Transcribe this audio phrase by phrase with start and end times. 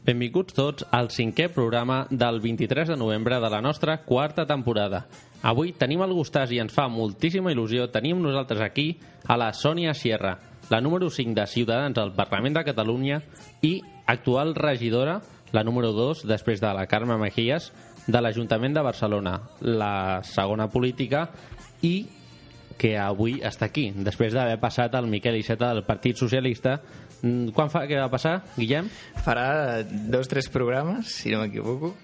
[0.00, 5.02] Benvinguts tots al cinquè programa del 23 de novembre de la nostra quarta temporada.
[5.44, 8.94] Avui tenim el gustàs i ens fa moltíssima il·lusió tenir amb nosaltres aquí
[9.28, 10.38] a la Sònia Sierra,
[10.70, 13.20] la número 5 de Ciutadans al Parlament de Catalunya
[13.60, 13.74] i
[14.06, 15.18] actual regidora,
[15.52, 17.68] la número 2, després de la Carme Mejías,
[18.06, 21.26] de l'Ajuntament de Barcelona, la segona política
[21.84, 22.06] i
[22.80, 26.78] que avui està aquí, després d'haver passat el Miquel Iceta del Partit Socialista.
[27.22, 28.88] Mm, Quan fa que va passar, Guillem?
[29.24, 31.94] Farà dos, tres programes, si no m'equivoco.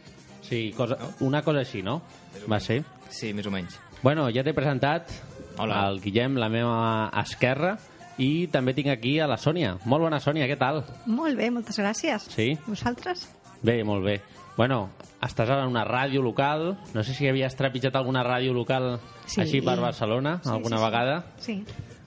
[0.43, 2.03] Sí, cosa, una cosa així, no?
[2.51, 2.83] Va ser.
[3.11, 3.79] Sí, més o menys.
[4.03, 5.11] Bueno, ja t'he presentat
[5.59, 5.87] Hola.
[5.89, 7.79] el Guillem, la meva esquerra,
[8.19, 9.79] i també tinc aquí a la Sònia.
[9.85, 10.85] Molt bona, Sònia, què tal?
[11.07, 12.29] Molt bé, moltes gràcies.
[12.33, 12.53] Sí?
[12.67, 13.27] Vosaltres?
[13.63, 14.21] Bé, molt bé.
[14.57, 16.77] Bueno, estàs ara en una ràdio local.
[16.95, 19.41] No sé si havies trepitjat alguna ràdio local Sí.
[19.43, 20.87] així per Barcelona, Sí, alguna sí, sí.
[20.87, 21.25] vegada.
[21.39, 21.65] Sí.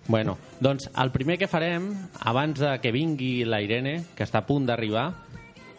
[0.10, 1.92] Bueno, doncs el primer que farem,
[2.26, 5.12] abans de que vingui la Irene, que està a punt d'arribar,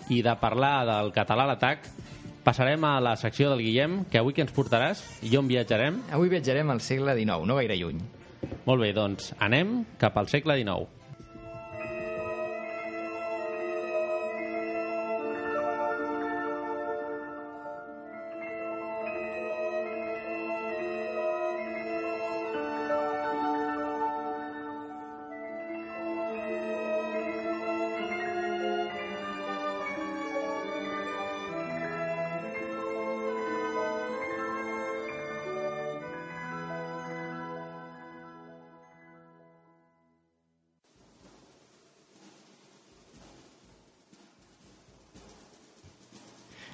[0.06, 1.88] i de parlar del català a l'atac,
[2.46, 5.02] passarem a la secció del Guillem, que avui que ens portaràs?
[5.26, 5.98] I on viatjarem?
[6.14, 7.98] Avui viatjarem al segle XIX, no gaire lluny.
[8.70, 10.99] Molt bé, doncs anem cap al segle XIX.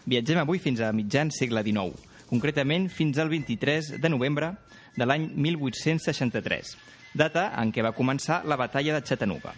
[0.07, 1.99] Viatgem avui fins a mitjan segle XIX,
[2.31, 4.53] concretament fins al 23 de novembre
[4.95, 6.77] de l'any 1863,
[7.19, 9.51] data en què va començar la batalla de Chattanooga.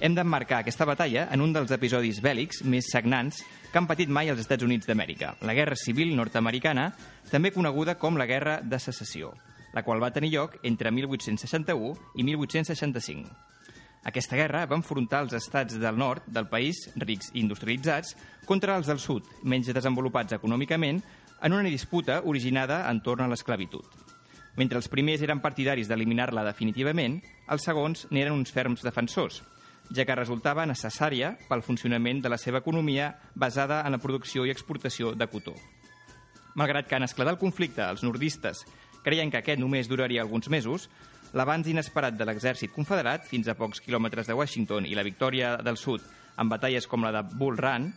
[0.00, 3.40] Hem d'emmarcar aquesta batalla en un dels episodis bèl·lics més sagnants
[3.70, 6.90] que han patit mai els Estats Units d'Amèrica, la Guerra Civil Nord-Americana,
[7.30, 9.32] també coneguda com la Guerra de Secessió,
[9.72, 13.51] la qual va tenir lloc entre 1861 i 1865.
[14.02, 18.88] Aquesta guerra va enfrontar els estats del nord del país, rics i industrialitzats, contra els
[18.90, 20.98] del sud, menys desenvolupats econòmicament,
[21.42, 23.86] en una disputa originada entorn a l'esclavitud.
[24.58, 29.40] Mentre els primers eren partidaris d'eliminar-la definitivament, els segons n'eren uns ferms defensors,
[29.94, 34.52] ja que resultava necessària pel funcionament de la seva economia basada en la producció i
[34.52, 35.54] exportació de cotó.
[36.54, 38.66] Malgrat que en esclatar el conflicte els nordistes
[39.02, 40.88] creien que aquest només duraria alguns mesos,
[41.32, 45.78] l'avanç inesperat de l'exèrcit confederat fins a pocs quilòmetres de Washington i la victòria del
[45.80, 46.04] sud
[46.38, 47.88] en batalles com la de Bull Run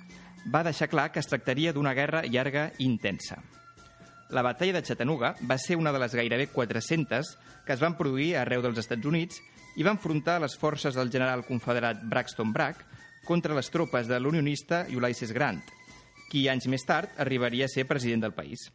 [0.51, 3.41] va deixar clar que es tractaria d'una guerra llarga i intensa.
[4.29, 7.35] La batalla de Chattanooga va ser una de les gairebé 400
[7.65, 9.41] que es van produir arreu dels Estats Units
[9.75, 12.81] i va enfrontar les forces del general confederat Braxton Bragg
[13.25, 15.61] contra les tropes de l'unionista Ulysses Grant,
[16.29, 18.69] qui anys més tard arribaria a ser president del país.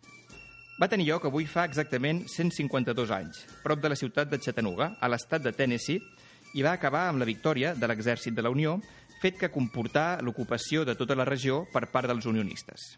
[0.81, 5.11] Va tenir lloc avui fa exactament 152 anys, prop de la ciutat de Chattanooga, a
[5.13, 6.01] l'estat de Tennessee,
[6.57, 8.79] i va acabar amb la victòria de l'exèrcit de la Unió,
[9.21, 12.95] fet que comportà l'ocupació de tota la regió per part dels unionistes.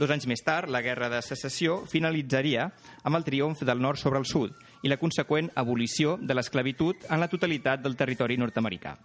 [0.00, 2.70] Dos anys més tard, la Guerra de Secessió finalitzaria
[3.04, 7.20] amb el triomf del nord sobre el sud i la conseqüent abolició de l'esclavitud en
[7.20, 8.96] la totalitat del territori nord-americà.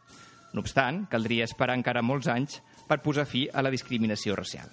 [0.55, 4.71] No obstant, caldria esperar encara molts anys per posar fi a la discriminació racial.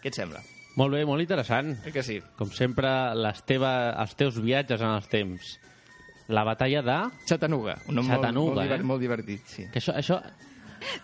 [0.00, 0.40] Què et sembla?
[0.78, 1.72] Molt bé, molt interessant.
[1.86, 2.20] Eh que sí?
[2.38, 5.56] Com sempre, les teva, els teus viatges en els temps.
[6.28, 6.98] La batalla de...
[7.26, 8.84] Chattanooga, un nom Chattanooga, molt, molt, eh?
[8.92, 9.64] molt divertit, sí.
[9.72, 10.20] Que això, això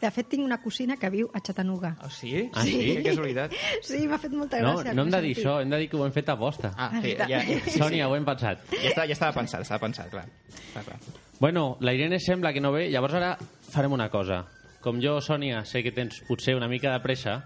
[0.01, 1.97] De fet, tinc una cosina que viu a Chattanooga.
[2.07, 2.45] Oh, sí?
[2.55, 2.77] Ah, sí?
[2.95, 3.57] Que casualitat.
[3.83, 4.93] Sí, m'ha fet molta No, gràcia.
[4.95, 5.43] no hem de dir sentit.
[5.49, 6.71] això, hem de dir que ho hem fet a posta.
[6.79, 8.63] Ah, sí, ja, ja, sí, Sònia, ho hem pensat.
[8.71, 10.29] ja, estava, ja estava pensat, estava pensat, clar.
[10.73, 11.01] clar, clar.
[11.41, 13.33] Bueno, la Irene sembla que no ve, llavors ara
[13.73, 14.45] farem una cosa.
[14.81, 17.41] Com jo, Sònia, sé que tens potser una mica de pressa,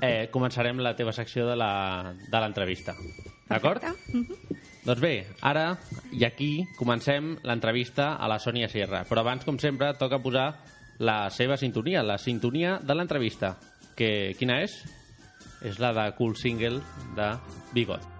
[0.00, 2.94] eh, començarem la teva secció de la- de l'entrevista.
[3.48, 3.82] D'acord?
[4.84, 5.78] Doncs bé, ara
[6.12, 9.04] i aquí comencem l'entrevista a la Sònia Sierra.
[9.08, 10.54] Però abans, com sempre, toca posar
[10.98, 13.56] la seva sintonia, la sintonia de l'entrevista.
[13.96, 14.78] Que Quina és?
[15.62, 16.80] És la de Cool Single
[17.16, 17.32] de
[17.74, 18.17] Bigot.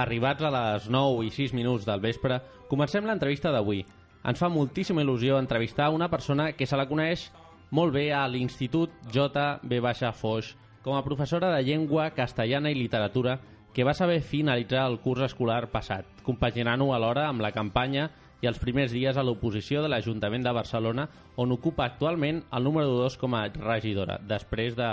[0.00, 2.38] Arribats a les 9 i 6 minuts del vespre,
[2.70, 3.82] comencem l'entrevista d'avui.
[4.24, 7.26] Ens fa moltíssima il·lusió entrevistar una persona que se la coneix
[7.70, 9.80] molt bé a l'Institut J.B.
[10.16, 13.36] Foix com a professora de llengua castellana i literatura
[13.74, 18.08] que va saber finalitzar el curs escolar passat, compaginant-ho alhora amb la campanya
[18.40, 22.88] i els primers dies a l'oposició de l'Ajuntament de Barcelona, on ocupa actualment el número
[23.04, 24.90] 2 com a regidora, després de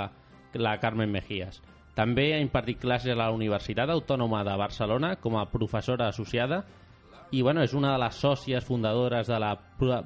[0.60, 1.62] la Carmen Mejías.
[1.98, 6.62] També ha impartit classes a la Universitat Autònoma de Barcelona com a professora associada
[7.32, 9.56] i bueno, és una de les sòcies fundadores de la,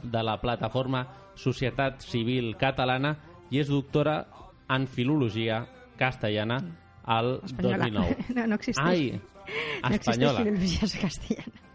[0.02, 1.04] de la plataforma
[1.36, 3.16] Societat Civil Catalana
[3.52, 4.22] i és doctora
[4.72, 5.66] en Filologia
[6.00, 6.62] Castellana
[7.04, 7.90] al Espanyola.
[7.92, 8.26] 2009.
[8.38, 8.88] No, no existeix.
[8.88, 10.44] Ai, No existeix espanyola.
[10.46, 11.68] filologia castellana.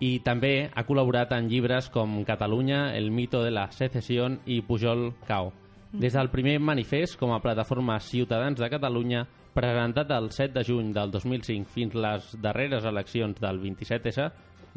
[0.00, 5.10] I també ha col·laborat en llibres com Catalunya, El mito de la secessió i Pujol
[5.28, 5.52] Cao.
[5.90, 10.92] Des del primer manifest com a plataforma Ciutadans de Catalunya, presentat el 7 de juny
[10.94, 14.28] del 2005 fins les darreres eleccions del 27S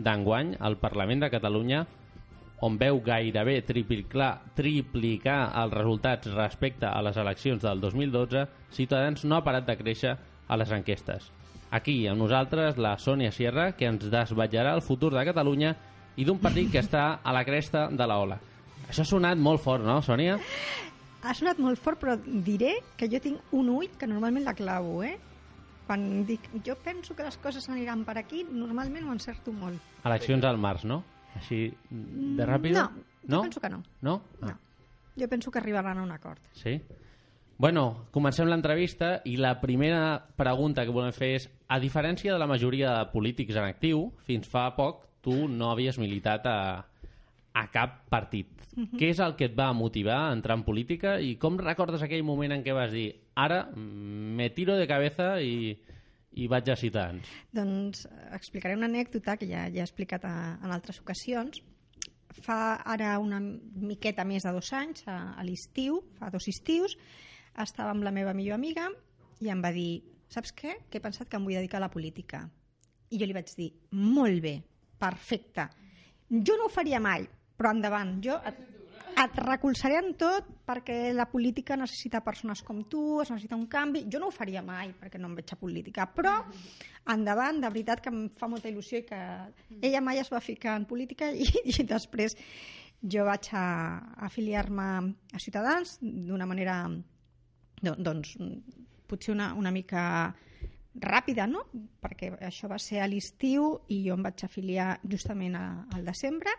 [0.02, 1.84] d'enguany al Parlament de Catalunya,
[2.66, 9.38] on veu gairebé triplicar, triplicar els resultats respecte a les eleccions del 2012, Ciutadans no
[9.38, 11.30] ha parat de créixer a les enquestes.
[11.70, 15.76] Aquí, amb nosaltres, la Sònia Sierra, que ens desvetllarà el futur de Catalunya
[16.18, 18.40] i d'un partit que està a la cresta de la ola.
[18.90, 20.40] Això ha sonat molt fort, no, Sònia?
[21.24, 24.98] Ha sonat molt fort, però diré que jo tinc un ull que normalment la clavo,
[25.08, 25.16] eh?
[25.88, 29.80] Quan dic, jo penso que les coses aniran per aquí, normalment ho encerto molt.
[30.04, 31.02] Eleccions al març, no?
[31.40, 32.76] Així, de ràpid?
[32.76, 32.90] No,
[33.24, 33.82] jo penso que no.
[34.02, 34.20] No?
[34.42, 34.52] Ah.
[34.52, 34.60] No.
[35.20, 36.42] Jo penso que arribaran a un acord.
[36.58, 36.80] Sí?
[37.58, 42.50] Bueno, comencem l'entrevista i la primera pregunta que volem fer és, a diferència de la
[42.50, 46.58] majoria de polítics en actiu, fins fa poc tu no havies militat a,
[47.54, 48.50] a cap partit.
[48.98, 52.24] Què és el que et va motivar a entrar en política i com recordes aquell
[52.26, 55.76] moment en què vas dir ara mm, me tiro de cabeza i,
[56.34, 57.30] i vaig a Ciutadans?
[57.54, 61.62] Doncs eh, explicaré una anècdota que ja, ja he explicat a, en altres ocasions.
[62.42, 66.98] Fa ara una miqueta més de dos anys, a, a l'estiu, fa dos estius,
[67.62, 68.90] estava amb la meva millor amiga
[69.44, 70.02] i em va dir,
[70.34, 70.80] saps què?
[70.90, 72.42] Que he pensat que em vull dedicar a la política.
[73.14, 74.58] I jo li vaig dir, molt bé,
[74.98, 75.70] perfecte.
[76.34, 77.28] Jo no ho faria mai,
[77.58, 78.16] però endavant.
[78.24, 78.60] Jo et,
[79.24, 84.06] et recolzaré en tot perquè la política necessita persones com tu, es necessita un canvi.
[84.12, 86.40] Jo no ho faria mai perquè no em veig a política, però
[87.14, 89.20] endavant, de veritat que em fa molta il·lusió i que
[89.82, 92.38] ella mai es va ficar en política i, i després
[93.04, 93.66] jo vaig a,
[94.16, 94.86] a afiliar-me
[95.36, 96.78] a Ciutadans d'una manera
[97.84, 98.38] do- doncs,
[99.08, 100.34] potser una, una mica
[100.96, 101.66] ràpida, no?
[102.00, 106.54] Perquè això va ser a l'estiu i jo em vaig afiliar justament a, al desembre.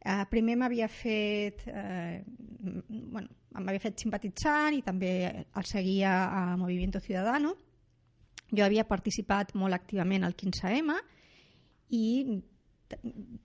[0.00, 7.00] Eh, primer m'havia fet, eh, bueno, m'havia fet simpatitzant i també el seguia a Movimiento
[7.04, 7.54] Ciudadano.
[8.50, 10.96] Jo havia participat molt activament al 15M
[11.94, 12.06] i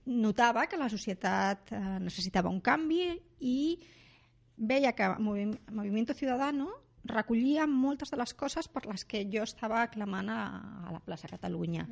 [0.06, 3.76] notava que la societat eh, necessitava un canvi i
[4.56, 6.70] veia que Movi- Movimiento Ciudadano
[7.06, 10.40] recollia moltes de les coses per les que jo estava clamant a,
[10.88, 11.86] a la plaça Catalunya.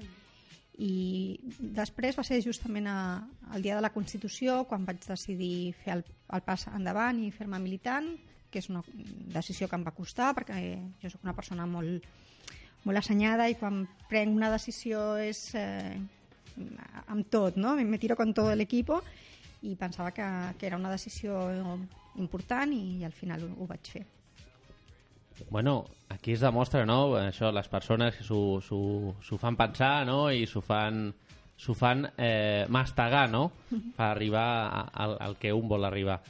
[0.82, 2.98] I després va ser justament a,
[3.54, 6.04] al dia de la Constitució quan vaig decidir fer el,
[6.34, 8.08] el pas endavant i fer-me militant,
[8.50, 8.82] que és una
[9.34, 10.58] decisió que em va costar perquè
[11.02, 12.06] jo sóc una persona molt,
[12.84, 15.94] molt assenyada i quan prenc una decisió és eh,
[17.06, 17.76] amb tot, no?
[17.76, 19.02] Me tiro con todo el equipo
[19.62, 20.26] i pensava que,
[20.58, 21.38] que era una decisió
[22.16, 24.04] important i al final ho, ho vaig fer.
[25.50, 30.60] Bueno, aquí es demostra, no?, això, les persones que s'ho fan pensar, no?, i s'ho
[30.62, 31.08] fan,
[31.56, 33.50] s'ho fan eh, mastegar, no?,
[33.96, 36.20] per arribar a- al, al que un vol arribar.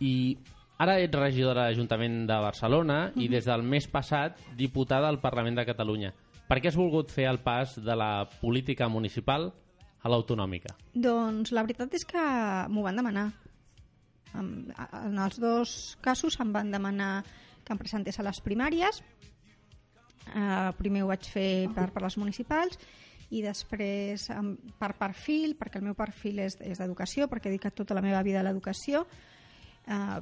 [0.00, 0.36] I
[0.78, 5.56] ara ets regidora de l'Ajuntament de Barcelona i des del mes passat diputada al Parlament
[5.56, 6.12] de Catalunya.
[6.48, 9.48] Per què has volgut fer el pas de la política municipal
[10.02, 10.76] a l'autonòmica?
[10.94, 12.20] Doncs la veritat és que
[12.70, 13.30] m'ho van demanar.
[14.36, 17.24] En els dos casos em van demanar
[17.66, 19.02] que em presentés a les primàries.
[20.26, 22.78] Eh, primer ho vaig fer per, per les municipals
[23.34, 24.28] i després
[24.78, 28.22] per perfil, perquè el meu perfil és, és d'educació, perquè he dedicat tota la meva
[28.22, 29.02] vida a l'educació.
[29.86, 30.20] Eh,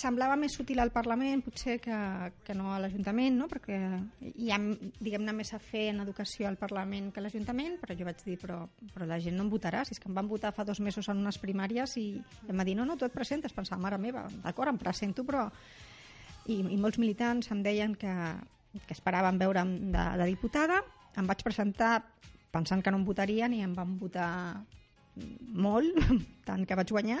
[0.00, 1.96] semblava més útil al Parlament potser que,
[2.46, 3.48] que no a l'Ajuntament, no?
[3.50, 3.76] perquè
[4.30, 8.06] hi ha diguem-ne més a fer en educació al Parlament que a l'Ajuntament, però jo
[8.08, 8.62] vaig dir, però,
[8.94, 11.10] però la gent no em votarà, si és que em van votar fa dos mesos
[11.10, 12.06] en unes primàries i
[12.48, 15.48] em va dir, no, no, tu et presentes, pensava, mare meva, d'acord, em presento, però...
[16.46, 18.14] I, I molts militants em deien que,
[18.86, 20.80] que esperaven veure'm de, de diputada,
[21.18, 22.00] em vaig presentar
[22.50, 24.30] pensant que no em votarien i em van votar
[25.52, 25.98] molt,
[26.48, 27.20] tant que vaig guanyar,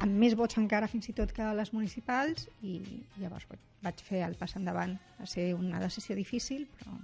[0.00, 2.80] amb més vots encara fins i tot que les municipals i
[3.20, 4.98] llavors vaig- fer el pas endavant.
[5.20, 6.98] Va ser una decisió difícil, però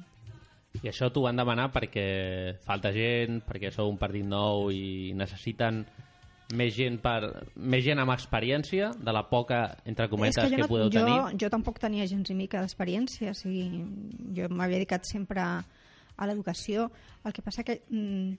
[0.83, 5.87] I això t'ho van demanar perquè falta gent, perquè sou un partit nou i necessiten
[6.55, 7.17] més gent per
[7.57, 11.03] més gent amb experiència de la poca, entre cometes, és que, que, jo, podeu jo,
[11.03, 11.39] tenir.
[11.43, 13.67] jo tampoc tenia gens ni mica d'experiència, o sigui,
[14.37, 16.91] jo m'havia dedicat sempre a, l'educació.
[17.27, 18.37] El que passa que, mm,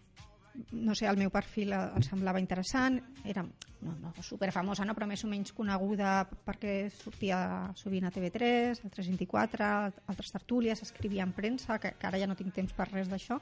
[0.87, 5.25] no sé, el meu perfil el semblava interessant, era no, no superfamosa, no, però més
[5.27, 7.41] o menys coneguda perquè sortia
[7.77, 9.67] sovint a TV3, al 324,
[10.07, 13.37] altres tertúlies, escrivia en premsa, que, que ara ja no tinc temps per res d'això,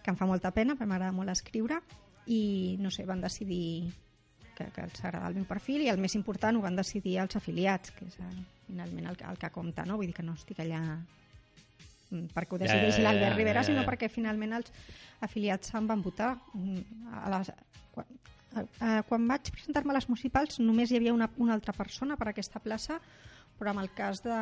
[0.00, 1.82] que em fa molta pena, perquè m'agrada molt escriure,
[2.26, 3.92] i no sé, van decidir
[4.56, 7.36] que, que els agrada el meu perfil i el més important ho van decidir els
[7.36, 8.30] afiliats, que és eh,
[8.66, 9.96] finalment el, que- el que compta, no?
[9.96, 10.82] Vull dir que no estic allà
[12.10, 14.72] mm, perquè ho decideix ja, ja, l'Albert ja, Rivera, ja, sinó perquè finalment els
[15.24, 16.34] afiliats em van votar.
[16.54, 17.50] Mm, A les,
[17.94, 18.06] quan,
[18.54, 22.16] a, a, quan vaig presentar-me a les municipals només hi havia una, una altra persona
[22.20, 23.00] per a aquesta plaça,
[23.60, 24.36] però en el cas de,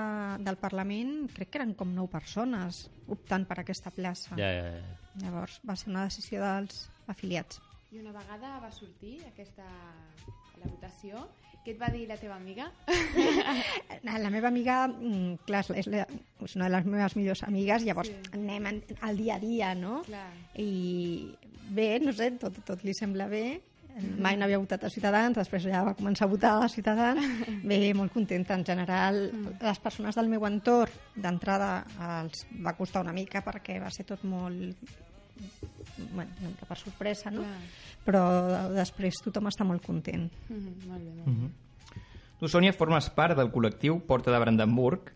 [0.46, 4.36] del Parlament crec que eren com nou persones optant per aquesta plaça.
[4.38, 4.98] Ja, ja, ja.
[5.24, 7.58] Llavors va ser una decisió dels afiliats.
[7.92, 9.64] I una vegada va sortir aquesta
[10.58, 11.22] la votació,
[11.64, 12.66] què et va dir la teva amiga?
[14.04, 16.04] La meva amiga, mm, clar, és, la,
[16.44, 18.18] és una de les meves millors amigues, llavors Sí.
[18.26, 18.32] sí.
[18.36, 20.02] anem en, al dia a dia, no?
[20.06, 20.26] Clar.
[20.60, 21.32] I
[21.70, 23.60] bé, no sé, tot, tot li sembla bé.
[23.98, 27.18] Mai no havia votat a Ciutadans, després ja va començar a votar a Ciutadans.
[27.66, 28.54] Bé, molt contenta.
[28.54, 29.18] En general,
[29.58, 31.82] les persones del meu entorn, d'entrada,
[32.20, 34.78] els va costar una mica perquè va ser tot molt
[36.12, 37.42] bueno, una mica per sorpresa, no?
[37.42, 37.62] Clar.
[38.04, 38.22] Però
[38.74, 40.28] després tothom està molt content.
[40.48, 41.50] Mhm, molt bé, molt bé.
[42.38, 45.10] Tu, Sònia, formes part del col·lectiu Porta de Brandenburg,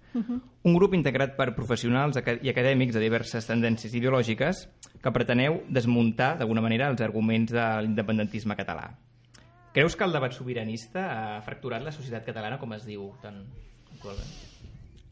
[0.67, 4.64] un grup integrat per professionals i acadèmics de diverses tendències ideològiques
[5.00, 8.91] que preteneu desmuntar, d'alguna manera, els arguments de l'independentisme català.
[9.73, 13.45] Creus que el debat sobiranista ha fracturat la societat catalana, com es diu tan
[13.95, 14.52] actualment?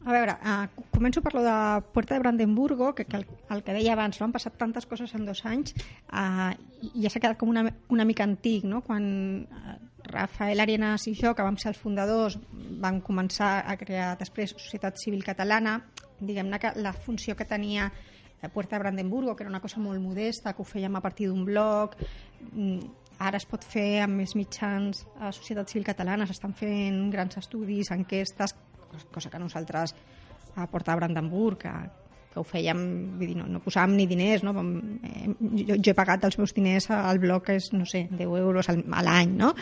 [0.01, 1.55] A veure, uh, començo per lo de
[1.93, 4.25] Puerta de Brandenburgo, que, que el, el que deia abans, no?
[4.25, 5.75] han passat tantes coses en dos anys
[6.09, 6.49] uh,
[6.81, 8.81] i ja s'ha quedat com una, una mica antic, no?
[8.81, 9.05] quan
[9.45, 9.75] uh,
[10.09, 12.39] Rafael Arenas i jo, que vam ser els fundadors,
[12.81, 15.77] vam començar a crear després Societat Civil Catalana,
[16.17, 17.91] diguem-ne que la funció que tenia
[18.49, 21.45] Puerta de Brandenburgo, que era una cosa molt modesta, que ho fèiem a partir d'un
[21.45, 21.93] blog,
[22.49, 22.79] mm,
[23.21, 27.91] ara es pot fer amb més mitjans a Societat Civil Catalana, s'estan fent grans estudis,
[27.93, 28.55] enquestes,
[29.11, 29.95] cosa que nosaltres
[30.55, 31.71] a Porta de Brandenburg, que,
[32.31, 32.81] que ho fèiem,
[33.19, 34.53] vull dir, no, no posàvem ni diners, no?
[35.03, 35.27] Eh,
[35.67, 38.75] jo, jo he pagat els meus diners al que és, no sé, 10 euros a
[39.03, 39.53] l'any, no?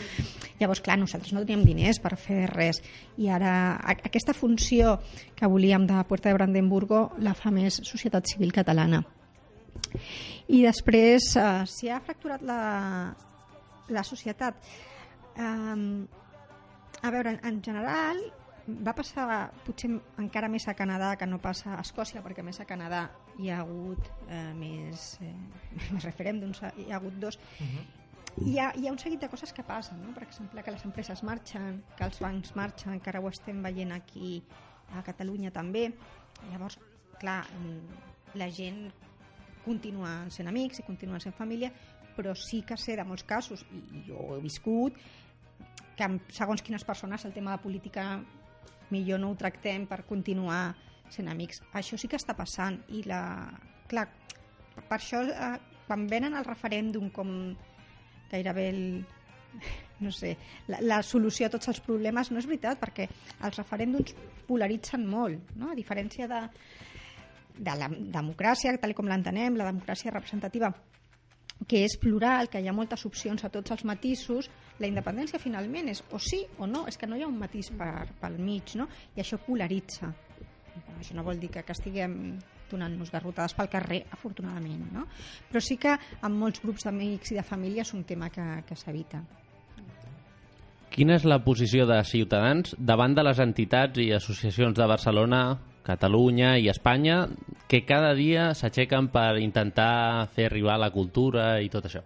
[0.60, 2.82] Llavors, clar, nosaltres no teníem diners per fer res.
[3.18, 3.54] I ara,
[3.90, 5.00] aquesta funció
[5.36, 9.02] que volíem de Puerta de Brandenburgo la fa més Societat Civil Catalana.
[10.50, 12.62] I després, eh, si ha fracturat la,
[13.90, 14.62] la societat,
[15.38, 15.80] eh,
[17.02, 18.20] a veure, en general
[18.86, 19.26] va passar
[19.66, 19.90] potser
[20.22, 23.06] encara més a Canadà que no passa a Escòcia, perquè més a Canadà
[23.40, 25.34] hi ha hagut eh, més, eh,
[25.94, 27.40] més referèndums, hi ha hagut dos.
[28.40, 30.14] Hi ha, hi ha un seguit de coses que passen, no?
[30.16, 33.92] per exemple, que les empreses marxen, que els bancs marxen, que ara ho estem veient
[33.96, 34.38] aquí
[34.96, 35.90] a Catalunya també.
[36.52, 36.78] Llavors,
[37.20, 37.42] clar,
[38.40, 38.86] la gent
[39.66, 41.72] continua sent amics i continuen sent família,
[42.16, 44.96] però sí que sé de molts casos, i jo he viscut,
[46.00, 48.06] que segons quines persones el tema de política
[48.94, 50.76] millor no ho tractem per continuar
[51.14, 51.62] sent amics.
[51.74, 53.22] Això sí que està passant i la...
[53.90, 54.06] Clar,
[54.80, 55.54] per això eh,
[55.88, 57.32] quan venen el referèndum com
[58.30, 58.84] gairebé el,
[60.06, 60.36] no sé,
[60.68, 64.14] la, la solució a tots els problemes no és veritat perquè els referèndums
[64.48, 65.72] polaritzen molt, no?
[65.74, 66.44] a diferència de,
[67.58, 70.72] de la democràcia, tal com l'entenem, la democràcia representativa
[71.68, 74.48] que és plural, que hi ha moltes opcions a tots els matisos,
[74.80, 77.72] la independència finalment és o sí o no, és que no hi ha un matís
[77.76, 78.88] per, pel mig, no?
[79.16, 80.12] i això polaritza.
[81.00, 82.16] Això no vol dir que, que estiguem
[82.70, 85.06] donant-nos garrotades pel carrer, afortunadament, no?
[85.50, 88.78] però sí que amb molts grups d'amics i de família és un tema que, que
[88.78, 89.24] s'evita.
[90.90, 95.42] Quina és la posició de Ciutadans davant de les entitats i associacions de Barcelona,
[95.86, 97.24] Catalunya i Espanya
[97.70, 102.04] que cada dia s'aixequen per intentar fer arribar la cultura i tot això?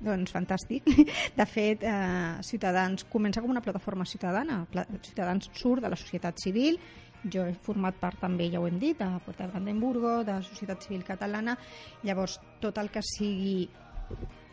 [0.00, 0.86] Doncs fantàstic.
[1.38, 4.64] De fet, eh, Ciutadans comença com una plataforma ciutadana.
[4.70, 6.78] Pla Ciutadans surt de la societat civil.
[7.20, 10.42] Jo he format part també, ja ho hem dit, de Puerta de Brandenburgo, de la
[10.42, 11.58] societat civil catalana.
[12.02, 13.68] Llavors, tot el que sigui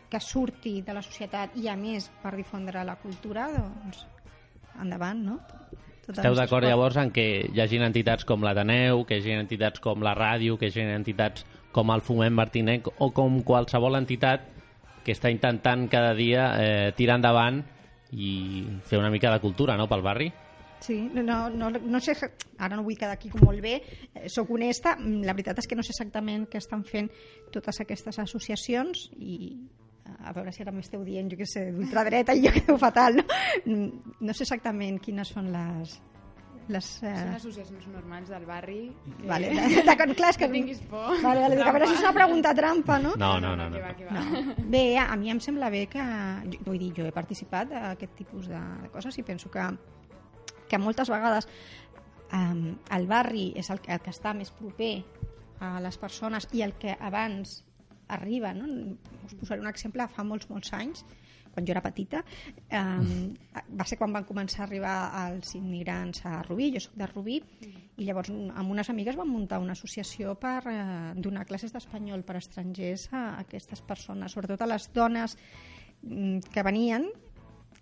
[0.08, 4.04] que surti de la societat i, a més, per difondre la cultura, doncs,
[4.80, 5.38] endavant, no?
[6.04, 9.80] Tot Esteu d'acord llavors en que hi hagin entitats com l'Ateneu, que hi hagin entitats
[9.84, 11.44] com la ràdio, que hi hagin entitats
[11.76, 14.46] com el Foment Martinenc o com qualsevol entitat
[15.08, 17.62] que està intentant cada dia eh, tirar endavant
[18.12, 20.28] i fer una mica de cultura no, pel barri?
[20.80, 22.14] Sí, no, no, no sé,
[22.62, 23.80] ara no vull quedar aquí com molt bé,
[24.14, 27.08] eh, sóc honesta, mm, la veritat és que no sé exactament què estan fent
[27.52, 32.36] totes aquestes associacions i eh, a veure si ara m'esteu dient, jo què sé, d'ultradreta
[32.36, 33.26] i jo quedo fatal, no?
[33.64, 35.98] Mm, No sé exactament quines són les...
[36.68, 37.34] les Són eh...
[37.36, 38.78] associacions normals del barri.
[39.04, 39.26] Que...
[39.30, 39.50] Vale,
[39.88, 40.48] d'acord, clar, és que...
[40.50, 41.06] No tinguis por.
[41.24, 43.14] Vale, vale, dic, a veure si és una pregunta trampa, no?
[43.20, 43.68] No, no, no.
[43.72, 43.96] no, va, no.
[43.96, 44.24] que va.
[44.24, 44.56] No.
[44.74, 46.04] Bé, a mi em sembla bé que...
[46.66, 49.64] Vull dir, jo he participat d'aquest tipus de, de coses i penso que,
[50.68, 51.48] que moltes vegades
[52.32, 54.92] um, el barri és el, que- el que està més proper
[55.64, 57.62] a les persones i el que abans
[58.08, 58.52] arriba.
[58.56, 58.68] No?
[59.26, 61.04] Us posaré un exemple, fa molts, molts anys,
[61.58, 62.22] quan jo era petita,
[62.70, 63.34] um,
[63.74, 64.96] va ser quan van començar a arribar
[65.26, 67.38] els immigrants a Rubí, jo sóc de Rubí,
[67.98, 70.74] i llavors amb unes amigues vam muntar una associació per eh,
[71.18, 75.34] donar classes d'espanyol per estrangers a aquestes persones, sobretot a les dones
[76.02, 77.08] mm, que venien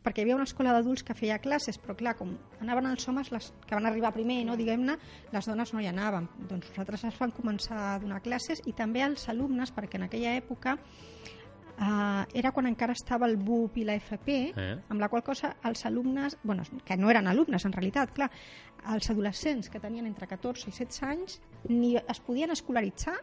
[0.07, 2.31] perquè hi havia una escola d'adults que feia classes, però clar, com
[2.63, 4.95] anaven els homes les que van arribar primer, no, diguem-ne,
[5.35, 6.29] les dones no hi anaven.
[6.47, 10.37] Doncs nosaltres ens van començar a donar classes i també als alumnes, perquè en aquella
[10.39, 10.77] època
[11.79, 14.77] eh, era quan encara estava el BUP i la FP, Eh?
[14.89, 18.31] amb la qual cosa els alumnes, bueno, que no eren alumnes en realitat, clar,
[18.95, 23.17] els adolescents que tenien entre 14 i 16 anys ni es podien escolaritzar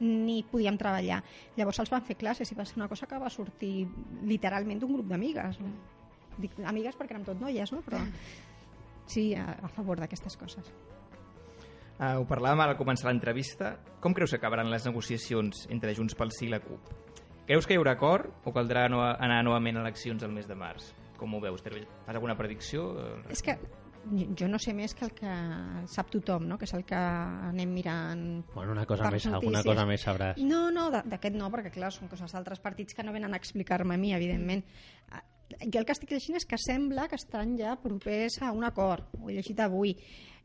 [0.00, 1.22] ni podíem treballar.
[1.56, 3.86] Llavors els van fer classes i va ser una cosa que va sortir
[4.24, 5.58] literalment d'un grup d'amigues.
[5.60, 5.72] No?
[6.38, 7.80] Dic amigues perquè érem tot noies, no?
[7.82, 7.98] però
[9.10, 10.70] sí, a, a favor d'aquestes coses.
[11.98, 13.72] Uh, ho parlàvem al començar l'entrevista.
[13.98, 16.92] Com creus que acabaran les negociacions entre Junts pel Sí i la CUP?
[17.48, 20.56] Creus que hi haurà acord o caldrà no anar novament a eleccions el mes de
[20.58, 20.90] març?
[21.18, 21.62] Com ho veus?
[21.64, 22.90] Ter- Fas alguna predicció?
[23.32, 23.54] És que
[24.38, 25.32] jo no sé més que el que
[25.90, 26.58] sap tothom, no?
[26.60, 28.22] que és el que anem mirant
[28.54, 30.38] Bueno, una cosa més, alguna cosa més sabràs.
[30.44, 33.40] No, no, de- d'aquest no, perquè clar, són coses d'altres partits que no venen a
[33.40, 34.62] explicar-me a mi, evidentment.
[35.64, 39.08] Jo el que estic llegint és que sembla que estan ja propers a un acord,
[39.16, 39.96] ho he llegit avui,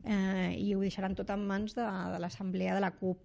[0.04, 3.20] eh, i ho deixaran tot en mans de, de l'assemblea de la CUP.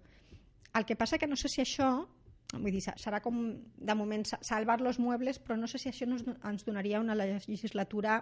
[0.75, 2.05] El que passa que no sé si això,
[2.53, 3.39] vull dir, serà com
[3.77, 7.15] de moment sa- salvar los muebles, però no sé si això nos, ens donaria una
[7.15, 8.19] legislatura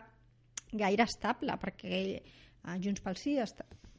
[0.73, 3.37] gaire estable, perquè eh, Junts pel Sí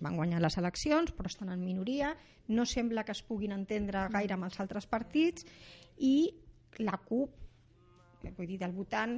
[0.00, 2.12] van guanyar les eleccions, però estan en minoria,
[2.48, 5.46] no sembla que es puguin entendre gaire amb els altres partits,
[5.98, 6.30] i
[6.78, 7.32] la CUP,
[8.36, 9.16] vull dir, del votant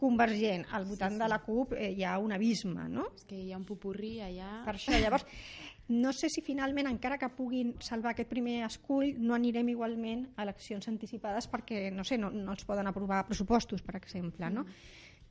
[0.00, 1.22] convergent al votant sí, sí.
[1.22, 3.10] de la CUP eh, hi ha un abisme, no?
[3.14, 4.62] És que hi ha un pupurri allà...
[4.64, 5.26] Per això, llavors,
[5.88, 10.46] no sé si finalment, encara que puguin salvar aquest primer escull, no anirem igualment a
[10.46, 14.66] eleccions anticipades perquè, no sé, no, no els poden aprovar pressupostos, per exemple, no?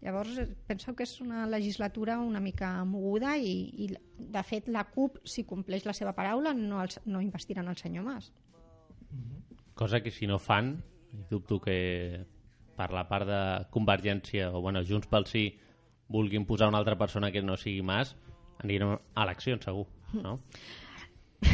[0.02, 4.86] Llavors, eh, penso que és una legislatura una mica moguda i, i de fet, la
[4.92, 8.32] CUP, si compleix la seva paraula, no, els, no investiran el senyor Mas.
[9.76, 10.78] Cosa que si no fan,
[11.30, 12.26] dubto que
[12.76, 13.42] per la part de
[13.72, 15.46] Convergència o bueno, Junts pel Sí
[16.12, 18.16] vulguin posar una altra persona que no sigui Mas,
[18.62, 20.40] anirem a eleccions, segur, no?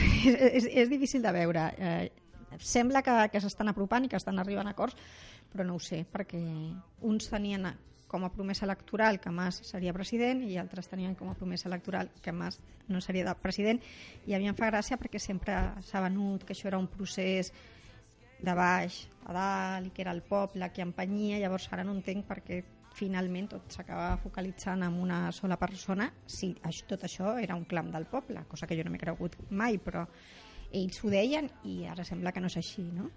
[0.57, 1.67] és, és, difícil de veure.
[1.77, 2.11] Eh,
[2.59, 4.97] sembla que, que s'estan apropant i que estan arribant a acords,
[5.51, 6.41] però no ho sé, perquè
[7.07, 7.67] uns tenien
[8.11, 12.09] com a promesa electoral que Mas seria president i altres tenien com a promesa electoral
[12.21, 12.59] que Mas
[12.91, 13.79] no seria de president
[14.27, 15.55] i a mi em fa gràcia perquè sempre
[15.87, 17.53] s'ha venut que això era un procés
[18.41, 22.27] de baix a dalt i que era el poble qui empenyia, llavors ara no entenc
[22.27, 22.59] perquè
[22.95, 27.91] finalment tot s'acaba focalitzant en una sola persona si això, tot això era un clam
[27.91, 30.06] del poble, cosa que jo no m'he cregut mai, però
[30.71, 33.10] ells ho deien i ara sembla que no és així, no?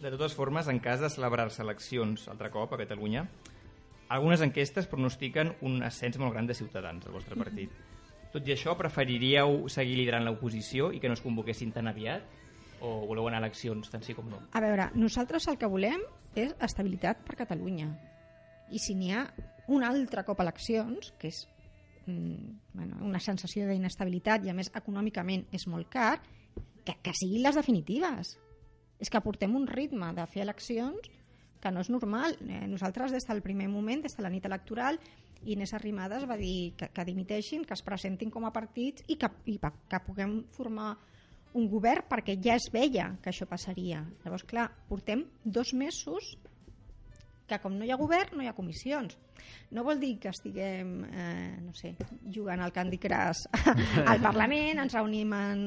[0.00, 3.24] De totes formes, en cas de celebrar-se eleccions altre cop a Catalunya,
[4.14, 7.72] algunes enquestes pronostiquen un ascens molt gran de ciutadans al vostre partit.
[8.34, 12.26] Tot i això, preferiríeu seguir liderant l'oposició i que no es convoquessin tan aviat?
[12.84, 14.42] O voleu anar a eleccions tant sí com no?
[14.52, 16.02] A veure, nosaltres el que volem
[16.36, 17.88] és estabilitat per Catalunya.
[18.74, 19.24] I si n'hi ha
[19.72, 21.44] un altre cop eleccions, que és
[22.06, 26.18] mm, bueno, una sensació d'inestabilitat i a més econòmicament és molt car,
[26.84, 28.36] que, que siguin les definitives.
[29.00, 31.08] És que portem un ritme de fer eleccions
[31.64, 32.36] que no és normal.
[32.44, 35.00] Eh, nosaltres, des del primer moment, des de la nit electoral,
[35.44, 39.28] Inés Arrimadas va dir que, que dimiteixin, que es presentin com a partits i que,
[39.48, 40.94] i que puguem formar
[41.54, 44.02] un govern perquè ja es veia que això passaria.
[44.24, 46.34] Llavors, clar, portem dos mesos
[47.46, 49.16] que com no hi ha govern, no hi ha comissions.
[49.76, 51.94] No vol dir que estiguem, eh, no sé,
[52.32, 53.44] jugant al Candy Crush
[54.10, 55.66] al Parlament, ens reunim en,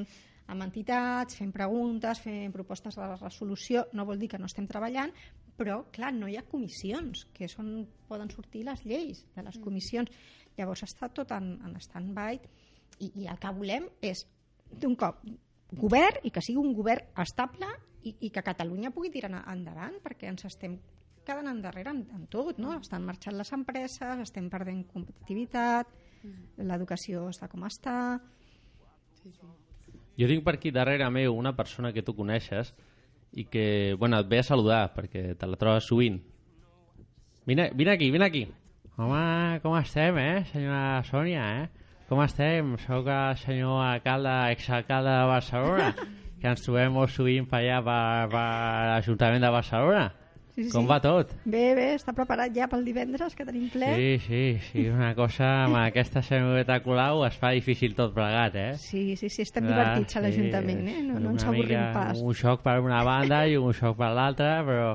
[0.51, 5.13] amb entitats, fem preguntes, fem propostes de resolució, no vol dir que no estem treballant,
[5.57, 9.57] però, clar, no hi ha comissions, que és on poden sortir les lleis de les
[9.61, 10.11] comissions.
[10.57, 12.39] Llavors està tot en, en stand-by
[13.05, 14.25] i, i el que volem és,
[14.73, 15.21] d'un cop,
[15.71, 17.67] govern i que sigui un govern estable
[18.03, 20.77] i, i que Catalunya pugui tirar en- endavant perquè ens estem
[21.27, 22.77] quedant endarrere en, en tot, no?
[22.79, 25.89] Estan marxant les empreses, estem perdent competitivitat,
[26.57, 28.19] l'educació està com està...
[30.17, 32.71] Jo tinc per aquí darrere meu una persona que tu coneixes
[33.37, 36.21] i que, bueno, et ve a saludar perquè te la trobes sovint.
[37.45, 38.45] Vine, vine aquí, vine aquí.
[38.97, 41.86] Home, com estem, eh, senyora Sònia, eh?
[42.07, 42.77] Com estem?
[42.85, 45.89] Soc el senyor alcalde, exalcalde de Barcelona,
[46.39, 48.45] que ens trobem molt sovint per allà per, per
[48.93, 50.05] l'Ajuntament de Barcelona.
[50.57, 51.33] Sí, sí, Com va tot?
[51.45, 53.91] Bé, bé, està preparat ja pel divendres, que tenim ple.
[53.93, 54.39] Sí, sí,
[54.69, 58.71] sí, una cosa amb aquesta senyoreta Colau es fa difícil tot plegat, eh?
[58.81, 61.03] Sí, sí, sí, estem Clar, divertits a l'Ajuntament, eh?
[61.11, 62.23] No, no ens avorrim pas.
[62.23, 64.89] Un xoc per una banda i un xoc per l'altra, però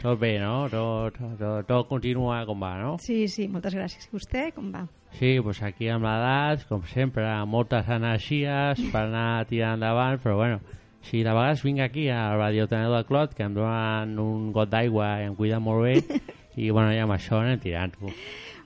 [0.00, 0.64] tot bé, no?
[0.72, 2.96] Tot, tot, tot continua com va, no?
[3.04, 4.08] Sí, sí, moltes gràcies.
[4.08, 4.88] I vostè, com va?
[5.14, 10.58] Sí, doncs aquí amb l'edat, com sempre, moltes energies per anar tirant endavant, però bueno,
[11.06, 15.20] si de vegades vinc aquí al radiotenedor de Clot, que em donen un got d'aigua
[15.22, 16.20] i em cuiden molt bé,
[16.62, 18.10] i bueno, i amb això anem tirant-ho.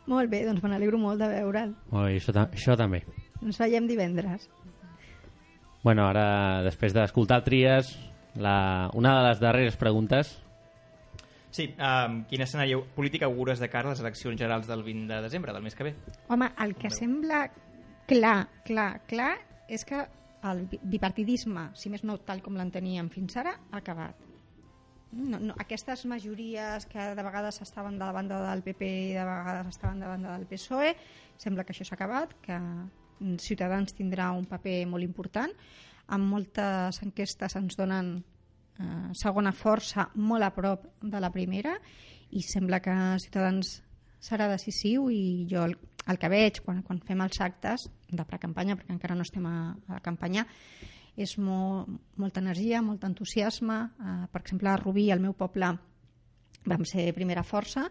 [0.08, 1.76] Molt bé, doncs me n'alegro molt de veure'l.
[1.92, 3.02] Molt bé, això, això també.
[3.44, 4.48] Ens veiem divendres.
[5.84, 7.92] Bueno, ara, després d'escoltar Tries,
[8.40, 10.32] la, una de les darreres preguntes
[11.50, 15.22] Sí, um, quin escenari polític augures de cara a les eleccions generals del 20 de
[15.24, 15.94] desembre, del mes que ve?
[16.28, 17.46] Home, el que sembla
[18.06, 19.32] clar, clar, clar,
[19.68, 20.02] és que
[20.48, 24.14] el bi- bipartidisme, si més no tal com l'enteníem fins ara, ha acabat.
[25.12, 29.24] No, no, aquestes majories que de vegades estaven de la banda del PP i de
[29.24, 30.92] vegades estaven de la banda del PSOE,
[31.40, 35.50] sembla que això s'ha acabat, que mm, Ciutadans tindrà un paper molt important.
[36.12, 38.18] En moltes enquestes ens donen
[38.78, 41.76] eh, segona força molt a prop de la primera
[42.30, 43.78] i sembla que Ciutadans
[44.20, 45.76] serà decisiu i jo el,
[46.08, 49.58] el que veig quan, quan fem els actes de precampanya, perquè encara no estem a,
[49.94, 50.46] a campanya,
[51.18, 51.86] és mo,
[52.16, 53.78] molta energia, molt entusiasme.
[53.98, 55.72] Eh, per exemple, a Rubí, al meu poble,
[56.68, 57.88] vam ser primera força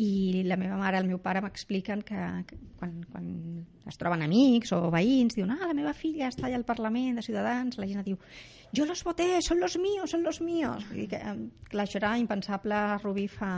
[0.00, 3.26] i la meva mare i el meu pare m'expliquen que, que quan, quan
[3.90, 7.24] es troben amics o veïns, diuen, ah, la meva filla està allà al Parlament de
[7.26, 8.20] Ciutadans, la gent diu,
[8.76, 10.86] jo los voté, són los míos, són los míos.
[10.94, 11.20] Dir que,
[11.72, 13.50] clar, això era impensable a Rubí fa,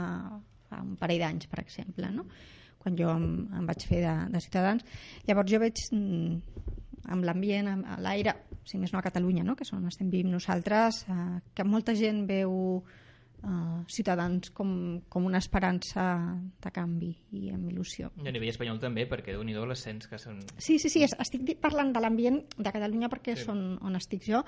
[0.69, 2.27] fa un parell d'anys, per exemple, no?
[2.83, 4.83] quan jo em, em vaig fer de, de Ciutadans.
[5.29, 6.65] Llavors jo veig mm,
[7.15, 8.35] amb l'ambient, amb l'aire,
[8.67, 9.55] si més no a Catalunya, no?
[9.55, 12.83] que és on estem vivint nosaltres, eh, que molta gent veu
[13.43, 16.05] eh, Ciutadans com, com una esperança
[16.63, 18.09] de canvi i amb il·lusió.
[18.23, 20.39] I a nivell espanyol també, perquè déu nhi l'ascens que són...
[20.57, 23.45] Sí, sí, sí, es- estic parlant de l'ambient de Catalunya perquè Sí.
[23.45, 24.43] són on estic jo,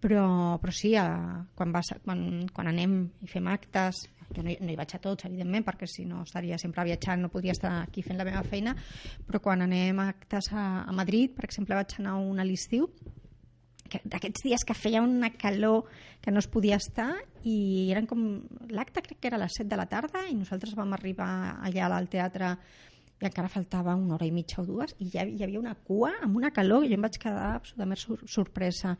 [0.00, 4.56] però, però sí, a, quan, vas, quan, quan anem i fem actes, jo no hi,
[4.60, 7.72] no hi vaig a tots, evidentment, perquè si no estaria sempre viatjant, no podria estar
[7.82, 8.76] aquí fent la meva feina,
[9.26, 12.44] però quan anem a actes a, a Madrid, per exemple, vaig anar a un a
[12.46, 12.86] l'estiu,
[14.04, 15.88] d'aquests dies que feia una calor
[16.20, 18.22] que no es podia estar i eren com...
[18.70, 21.30] L'acte crec que era a les 7 de la tarda i nosaltres vam arribar
[21.64, 22.54] allà al teatre
[23.20, 26.12] i encara faltava una hora i mitja o dues i ja hi havia una cua
[26.24, 28.94] amb una calor i jo em vaig quedar absolutament sor sorpresa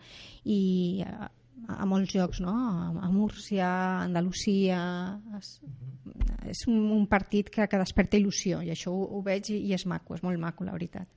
[0.44, 1.30] i a,
[1.76, 2.52] a molts llocs no?
[3.00, 4.80] a, Múrcia, a Andalusia
[5.38, 5.54] és,
[6.52, 9.76] és un, un partit que, que desperta il·lusió i això ho, ho veig i, i
[9.76, 11.08] és maco, és molt maco la veritat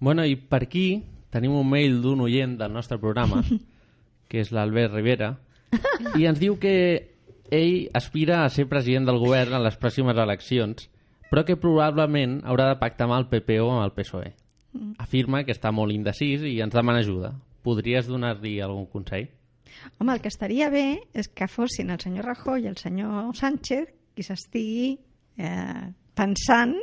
[0.00, 0.86] Bueno, i per aquí
[1.30, 3.42] tenim un mail d'un oient del nostre programa,
[4.30, 5.34] que és l'Albert Rivera,
[6.18, 6.74] i ens diu que
[7.50, 10.88] ell aspira a ser president del govern en les pròximes eleccions,
[11.30, 14.32] però que probablement haurà de pactar amb el PP o amb el PSOE.
[15.02, 17.32] Afirma que està molt indecis i ens demana ajuda.
[17.66, 19.28] Podries donar-li algun consell?
[19.98, 23.90] Home, el que estaria bé és que fossin el senyor Rajoy i el senyor Sánchez
[24.14, 24.92] qui s'estigui
[25.38, 25.86] eh,
[26.18, 26.74] pensant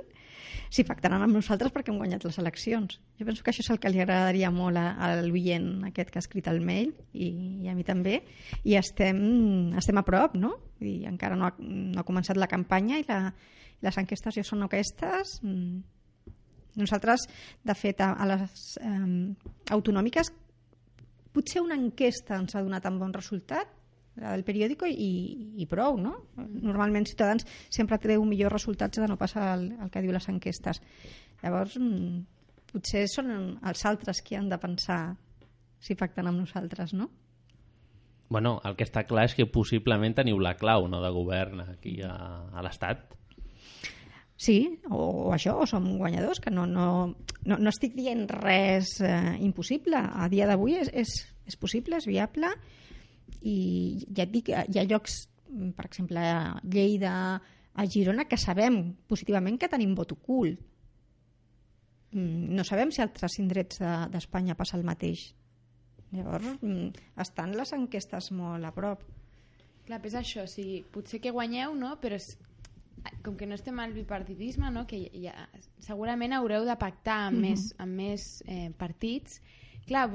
[0.69, 2.97] si pactaran amb nosaltres perquè hem guanyat les eleccions.
[3.19, 6.19] Jo penso que això és el que li agradaria molt a, a l'oient aquest que
[6.19, 7.29] ha escrit el mail i,
[7.63, 8.21] i a mi també.
[8.63, 9.21] I estem,
[9.79, 10.55] estem a prop, no?
[10.79, 13.21] Dir, encara no ha, no ha començat la campanya i la,
[13.85, 15.39] les enquestes ja són aquestes.
[15.45, 15.79] Mm.
[16.77, 17.25] Nosaltres,
[17.65, 20.29] de fet, a, a les eh, autonòmiques
[21.33, 23.69] potser una enquesta ens ha donat un bon resultat,
[24.21, 25.11] la del periòdico i,
[25.61, 26.15] i prou, no?
[26.37, 30.81] Normalment Ciutadans sempre treu millors resultats de no passar el, el que diu les enquestes.
[31.43, 32.25] Llavors, mm,
[32.71, 35.01] potser són els altres qui han de pensar
[35.79, 37.09] si pacten amb nosaltres, no?
[38.29, 42.01] Bueno, el que està clar és que possiblement teniu la clau no, de govern aquí
[42.03, 42.15] a,
[42.51, 43.13] a l'Estat.
[44.37, 44.57] Sí,
[44.91, 46.87] o, o això, o som guanyadors, que no, no,
[47.47, 49.97] no, no estic dient res eh, impossible.
[49.97, 51.13] A dia d'avui és, és,
[51.47, 52.51] és possible, és viable,
[53.41, 57.41] i ja et dic, hi ha llocs, mm, per exemple, a Lleida,
[57.77, 60.59] a Girona, que sabem positivament que tenim vot ocult.
[62.11, 65.33] Mm, No sabem si a altres indrets de- d'Espanya passa el mateix.
[66.11, 69.01] Llavors, mm, estan les enquestes molt a prop.
[69.85, 71.99] Clar, però és això, o sigui, potser que guanyeu, no?
[71.99, 72.37] però és,
[73.23, 74.85] com que no estem al bipartidisme, no?
[74.87, 77.41] que ja, segurament haureu de pactar amb Mhm.
[77.41, 79.41] més, amb més eh, partits.
[79.87, 80.09] Clar,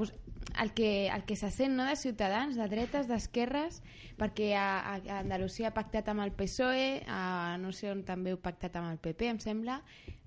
[0.61, 3.81] el que, el que se sent no, de ciutadans, de dretes, d'esquerres,
[4.19, 8.41] perquè a, a Andalusia ha pactat amb el PSOE, a no sé on també heu
[8.41, 9.81] pactat amb el PP, em sembla.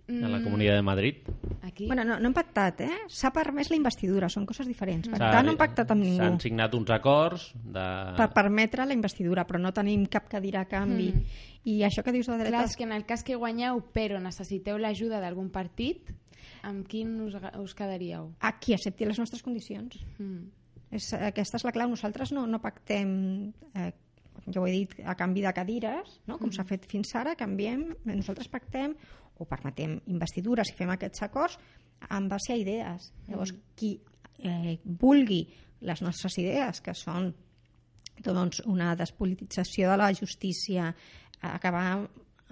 [0.09, 1.17] A la Mm, Comunitat de Madrid.
[1.63, 1.87] Aquí.
[1.89, 2.91] Bueno, no, no hem pactat, eh?
[3.11, 5.09] S'ha permès la investidura, són coses diferents.
[5.09, 6.21] S'ha- Pactar no hem pactat amb ningú.
[6.23, 7.87] S'han signat uns acords de...
[8.17, 11.09] per permetre la investidura, però no tenim cap cadira a canvi.
[11.11, 11.43] Mm.
[11.67, 12.71] I això que dius de Clar, dretes...
[12.71, 16.13] és que en el cas que guanyeu però necessiteu l'ajuda d'algun partit,
[16.63, 18.31] amb quin us, us quedaríeu?
[18.41, 19.99] A qui accepti les nostres condicions.
[20.23, 20.47] Mm.
[20.95, 21.91] És, aquesta és la clau.
[21.91, 23.91] Nosaltres no, no pactem, eh,
[24.53, 26.39] ja ho he dit, a canvi de cadires, no?
[26.39, 28.95] com s'ha fet fins ara, canviem, nosaltres pactem
[29.39, 31.59] o permetem investidures i fem aquests acords
[32.11, 33.11] en base a idees.
[33.29, 33.97] Llavors, qui
[34.39, 35.43] eh, vulgui
[35.87, 37.33] les nostres idees, que són
[38.25, 40.93] doncs, una despolitització de la justícia,
[41.45, 42.07] acabar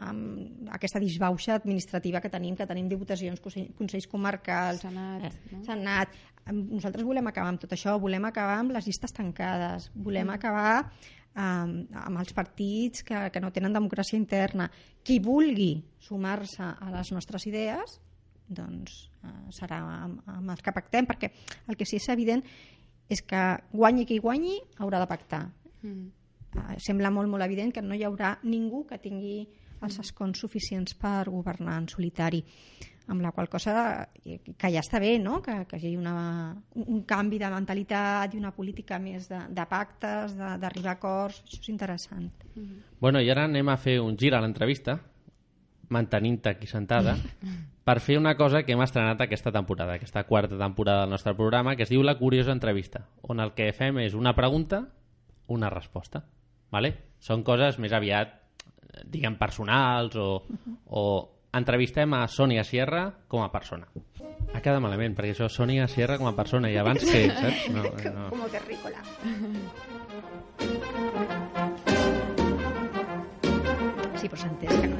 [0.05, 5.63] amb aquesta disbauxa administrativa que tenim, que tenim diputacions, consell- consells comarcals, Senat, eh, no?
[5.65, 6.17] Senat.
[6.53, 10.91] Nosaltres volem acabar amb tot això, volem acabar amb les llistes tancades, volem acabar
[11.35, 14.69] amb, amb els partits que, que no tenen democràcia interna.
[15.05, 15.73] Qui vulgui
[16.05, 17.99] sumar-se a les nostres idees,
[18.45, 21.33] doncs eh, serà amb, amb els que pactem, perquè
[21.69, 22.45] el que sí és evident
[23.09, 25.45] és que guanyi qui guanyi haurà de pactar.
[25.83, 26.07] Mm.
[26.55, 29.45] Eh, sembla molt, molt evident que no hi haurà ningú que tingui
[29.85, 32.41] els escons suficients per governar en solitari
[33.07, 35.43] amb la qual cosa eh, que ja està bé no?
[35.45, 39.67] que, que hi hagi una, un canvi de mentalitat i una política més de, de
[39.69, 42.31] pactes, de- d'arribar a acords això és interessant
[43.01, 44.99] Bueno, i ara anem a fer un gir a l'entrevista,
[45.89, 47.17] mantenint-te aquí sentada,
[47.85, 51.77] per fer una cosa que hem estrenat aquesta temporada, aquesta quarta temporada del nostre programa,
[51.77, 54.87] que es diu La Curiosa Entrevista, on el que fem és una pregunta,
[55.53, 56.25] una resposta.
[56.73, 56.95] Vale?
[57.21, 58.33] Són coses més aviat,
[58.65, 60.47] eh, diguem, personals o,
[60.89, 61.05] o
[61.59, 63.89] entrevistem a Sònia Sierra com a persona.
[64.55, 67.69] Ha quedat malament, perquè això Sònia Sierra com a persona i abans que, saps?
[67.75, 68.29] No, no.
[68.31, 69.03] com terrícola
[74.25, 74.97] sí, però s'entén que no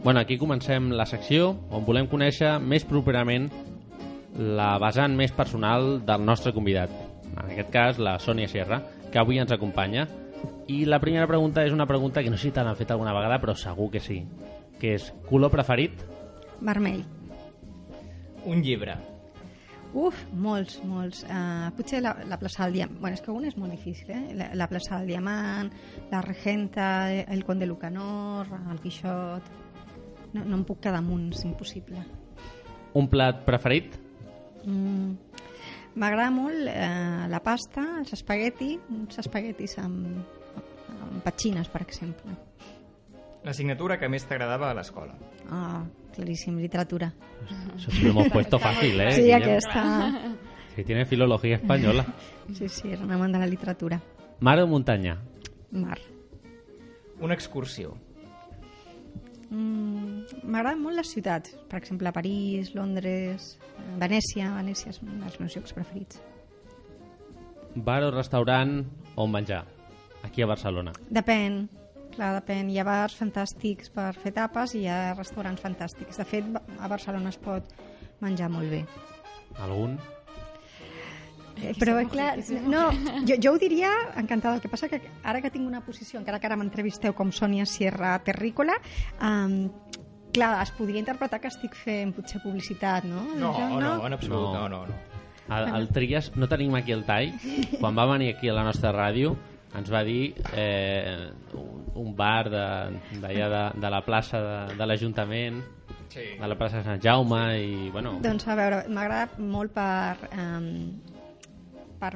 [0.00, 3.50] Bueno, aquí comencem la secció on volem conèixer més properament
[4.32, 6.88] la vessant més personal del nostre convidat.
[7.34, 8.78] En aquest cas, la Sònia Sierra,
[9.12, 10.06] que avui ens acompanya.
[10.70, 13.14] I la primera pregunta és una pregunta que no sé si te l'han fet alguna
[13.16, 14.22] vegada, però segur que sí.
[14.80, 16.04] Que és, color preferit?
[16.60, 17.04] vermell
[18.48, 18.94] Un llibre.
[19.92, 21.24] Uf, molts, molts.
[21.26, 23.00] Uh, potser la, la plaça del Diamant.
[23.02, 24.36] Bueno, és que un és molt difícil, eh?
[24.38, 25.72] La, la plaça del Diamant,
[26.12, 29.50] la Regenta, el Conde Lucanor, el Quixot...
[30.30, 32.04] No, no em puc quedar amb un, és impossible.
[32.96, 33.96] Un plat preferit?
[34.62, 35.16] Mm.
[35.98, 40.38] M'agrada molt eh, la pasta, els espagueti, uns espaguetis amb,
[41.00, 42.36] amb petxines, per exemple.
[43.44, 45.14] L'assignatura que més t'agradava a l'escola.
[45.50, 45.82] Ah,
[46.14, 47.12] claríssim, literatura.
[47.76, 49.12] Eso sí lo hemos puesto fácil, ¿eh?
[49.12, 49.42] Sí, Guillem?
[49.42, 50.36] aquesta...
[50.76, 52.06] Si tiene filología española.
[52.54, 54.00] Sí, sí, era un amant de la literatura.
[54.40, 55.18] Mar o muntanya?
[55.72, 55.98] Mar.
[57.20, 57.96] Una excursió.
[59.50, 64.52] Mm, M'agraden molt les ciutats, per exemple, París, Londres, eh, Venècia.
[64.54, 66.20] Venècia és un dels meus llocs preferits.
[67.74, 68.84] Bar o restaurant
[69.16, 69.64] on menjar?
[70.22, 70.92] Aquí a Barcelona.
[71.10, 71.64] Depèn,
[72.14, 72.68] clar, depèn.
[72.70, 76.20] Hi ha bars fantàstics per fer tapes i hi ha restaurants fantàstics.
[76.20, 76.44] De fet,
[76.78, 77.70] a Barcelona es pot
[78.20, 78.84] menjar molt bé.
[79.60, 79.98] Algun?
[81.60, 82.86] Eh, Però, clar, no,
[83.28, 84.54] jo, jo ho diria encantada.
[84.56, 87.66] El que passa que ara que tinc una posició, encara que ara m'entrevisteu com Sònia
[87.68, 88.78] Sierra Terrícola,
[89.20, 89.66] um,
[90.32, 93.26] clar, es podria interpretar que estic fent potser publicitat, no?
[93.36, 94.68] No, Jo no, en absolut, No.
[94.68, 94.86] no, no.
[94.86, 95.08] no.
[95.50, 97.32] El, el Trias, no tenim aquí el tall,
[97.80, 99.34] quan va venir aquí a la nostra ràdio
[99.78, 101.30] ens va dir eh,
[101.94, 105.60] un, bar de- d'allà de, de la plaça de, de l'Ajuntament
[106.10, 106.24] Sí.
[106.40, 110.98] de la plaça de Sant Jaume i bueno, Doncs a veure, m'agrada molt per, um,
[112.00, 112.10] per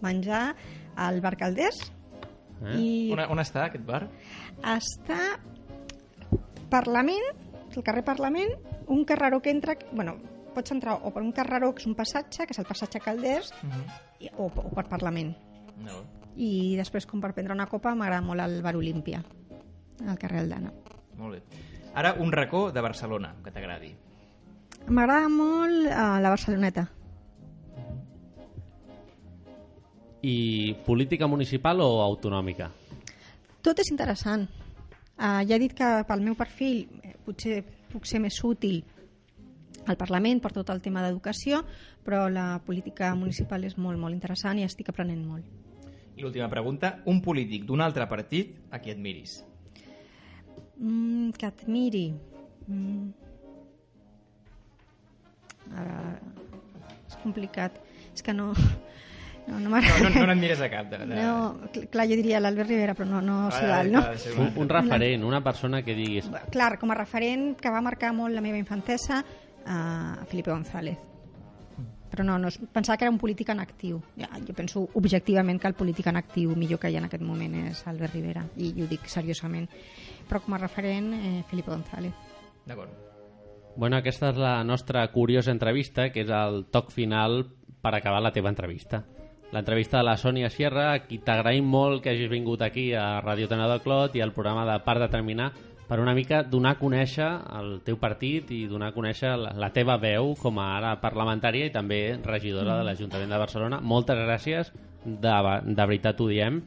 [0.00, 0.54] menjar
[0.96, 1.82] al Bar Calders
[2.64, 2.78] Eh?
[2.80, 4.06] i On, on està aquest bar?
[4.62, 5.18] està
[6.70, 7.26] Parlament,
[7.76, 8.54] el carrer Parlament,
[8.88, 9.76] un carreró que entra...
[9.92, 10.16] Bueno,
[10.54, 13.50] pots entrar o per un carreró, que és un passatge, que és el passatge Calders,
[14.22, 15.34] i, o, o per Parlament.
[15.84, 16.00] No.
[16.36, 19.22] I després, com per prendre una copa, m'agrada molt el Bar Olímpia,
[20.06, 20.72] al carrer Aldana.
[21.18, 21.62] Molt bé.
[21.94, 23.92] Ara, un racó de Barcelona, que t'agradi.
[24.88, 26.88] M'agrada molt uh, la Barceloneta.
[30.24, 32.70] I política municipal o autonòmica?
[33.62, 34.48] Tot és interessant.
[35.14, 38.82] Uh, ja he dit que pel meu perfil eh, potser puc ser més útil
[39.86, 41.62] al Parlament per tot el tema d'educació,
[42.04, 45.63] però la política municipal és molt, molt interessant i estic aprenent molt.
[46.16, 49.40] I l'última pregunta, un polític d'un altre partit a qui admiris?
[50.78, 52.06] Mm, que admiri...
[52.68, 53.08] Mm.
[55.74, 56.16] Uh,
[57.08, 57.80] és complicat.
[58.14, 58.52] És que no...
[59.44, 60.86] No, no, No, no, no n'admires a cap.
[60.88, 61.16] De, de...
[61.18, 64.00] no, cl- clar, jo diria l'Albert Rivera, però no, no Ah, s'hi val, no?
[64.40, 68.32] Un, un referent, una persona que diguis Clar, com a referent que va marcar molt
[68.32, 69.18] la meva infantesa,
[69.68, 70.96] a Felipe González.
[72.14, 73.96] Però no, no, pensava que era un polític en actiu.
[74.14, 77.24] Ja, jo penso objectivament que el polític en actiu millor que hi ha en aquest
[77.26, 79.66] moment és Albert Rivera, i ho dic seriosament.
[80.28, 82.14] Però com a referent, eh, Felipe González.
[82.68, 82.94] D'acord.
[83.74, 87.42] Bueno, aquesta és la nostra curiosa entrevista, que és el toc final
[87.82, 89.02] per acabar la teva entrevista.
[89.50, 93.50] L'entrevista de la Sònia Sierra, a qui t'agraïm molt que hagis vingut aquí a Radio
[93.50, 95.50] Tena del Clot i al programa de Part de Terminar
[95.88, 97.26] per una mica donar a conèixer
[97.58, 101.66] el teu partit i donar a conèixer la, la teva veu com a ara parlamentària
[101.68, 103.80] i també regidora de l'Ajuntament de Barcelona.
[103.84, 104.72] Moltes gràcies,
[105.04, 105.34] de,
[105.66, 106.62] de veritat ho diem,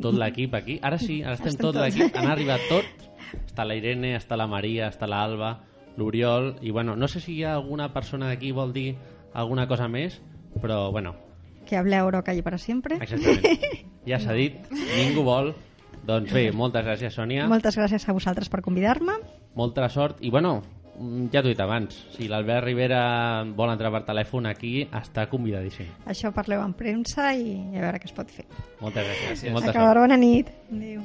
[0.00, 0.78] tot l'equip aquí.
[0.82, 3.08] Ara sí, ara estem, Estem tot l'equip, han arribat tots.
[3.46, 5.54] Està la Irene, està la Maria, està l'Alba,
[5.98, 8.92] l'Oriol, i bueno, no sé si hi ha alguna persona d'aquí vol dir
[9.34, 10.20] alguna cosa més,
[10.62, 11.14] però bueno,
[11.68, 12.96] Que hable oro calle para siempre.
[12.96, 13.44] exactament.
[14.08, 14.54] Ja s'ha dit,
[14.96, 15.50] ningú vol.
[16.08, 17.44] Doncs bé, moltes gràcies, Sònia.
[17.50, 19.18] Moltes gràcies a vosaltres per convidar-me.
[19.60, 20.22] Molta sort.
[20.24, 20.54] I bueno,
[21.32, 23.02] ja t'ho he dit abans, si l'Albert Rivera
[23.58, 25.90] vol entrar per telèfon aquí, està convidadíssim.
[26.08, 28.48] Això parleu en premsa i a veure què es pot fer.
[28.80, 29.52] Moltes gràcies.
[29.52, 30.06] Molta Acabar, sort.
[30.06, 30.52] bona nit.
[30.72, 31.04] Adéu.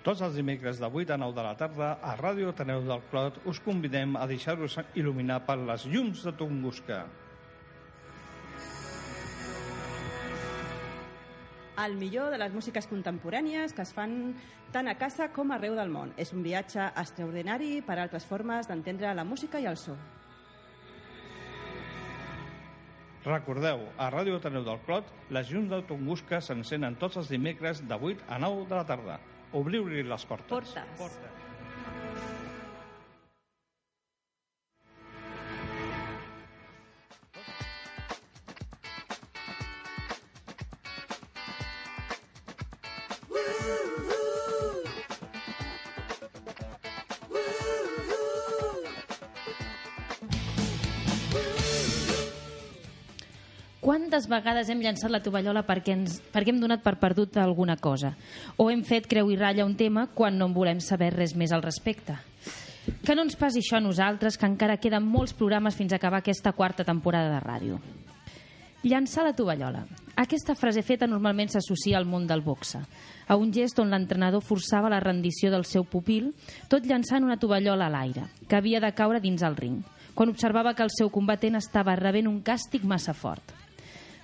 [0.00, 3.42] Tots els dimecres de 8 a 9 de la tarda a Ràdio Ateneu del Clot
[3.50, 7.02] us convidem a deixar-vos il·luminar per les llums de Tunguska.
[11.86, 14.34] El millor de les músiques contemporànies que es fan
[14.74, 16.14] tant a casa com arreu del món.
[16.20, 19.96] És un viatge extraordinari per a altres formes d'entendre la música i el so.
[23.24, 28.24] Recordeu, a Ràdio Ateneu del Clot, les llums Tunguska s'encenen tots els dimecres de 8
[28.28, 29.18] a 9 de la tarda.
[29.52, 30.48] Obliu-li les portes.
[30.48, 30.96] Portes.
[30.96, 31.29] portes.
[53.80, 58.12] Quantes vegades hem llançat la tovallola perquè, ens, perquè hem donat per perdut alguna cosa?
[58.60, 61.50] O hem fet creu i ratlla un tema quan no en volem saber res més
[61.50, 62.14] al respecte?
[63.06, 66.20] Que no ens passi això a nosaltres, que encara queden molts programes fins a acabar
[66.20, 67.80] aquesta quarta temporada de ràdio.
[68.84, 69.86] Llançar la tovallola.
[70.20, 72.82] Aquesta frase feta normalment s'associa al món del boxe,
[73.24, 76.34] a un gest on l'entrenador forçava la rendició del seu pupil,
[76.68, 79.78] tot llançant una tovallola a l'aire, que havia de caure dins el ring,
[80.12, 83.54] quan observava que el seu combatent estava rebent un càstig massa fort.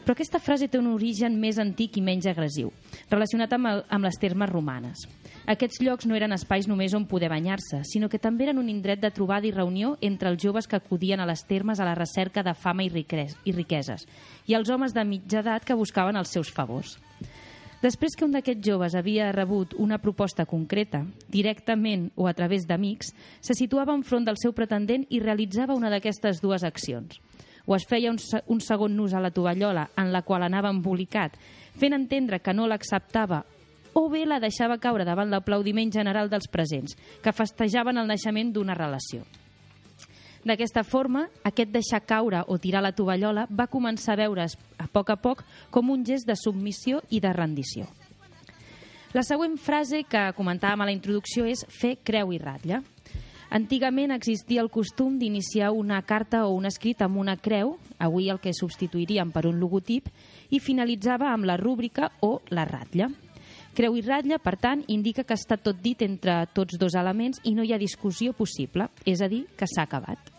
[0.06, 2.68] Però aquesta frase té un origen més antic i menys agressiu,
[3.10, 5.00] relacionat amb, el, amb les termes romanes.
[5.50, 9.02] Aquests llocs no eren espais només on poder banyar-se, sinó que també eren un indret
[9.02, 12.44] de trobada i reunió entre els joves que acudien a les termes a la recerca
[12.46, 14.06] de fama i, riques, i riqueses,
[14.46, 17.00] i els homes de mitja edat que buscaven els seus favors.
[17.82, 23.10] Després que un d'aquests joves havia rebut una proposta concreta, directament o a través d'amics,
[23.42, 27.18] se situava enfront del seu pretendent i realitzava una d'aquestes dues accions
[27.66, 31.36] o es feia un, un segon nus a la tovallola en la qual anava embolicat,
[31.76, 33.44] fent entendre que no l'acceptava
[33.96, 38.76] o bé la deixava caure davant l'aplaudiment general dels presents, que festejaven el naixement d'una
[38.76, 39.24] relació.
[40.46, 45.10] D'aquesta forma, aquest deixar caure o tirar la tovallola va començar a veure's a poc
[45.10, 45.42] a poc
[45.74, 47.88] com un gest de submissió i de rendició.
[49.16, 52.82] La següent frase que comentàvem a la introducció és fer creu i ratlla.
[53.50, 58.40] Antigament existia el costum d'iniciar una carta o un escrit amb una creu, avui el
[58.42, 60.08] que substituiríem per un logotip,
[60.50, 63.08] i finalitzava amb la rúbrica o la ratlla.
[63.76, 67.52] Creu i ratlla, per tant, indica que està tot dit entre tots dos elements i
[67.54, 70.32] no hi ha discussió possible, és a dir, que s'ha acabat.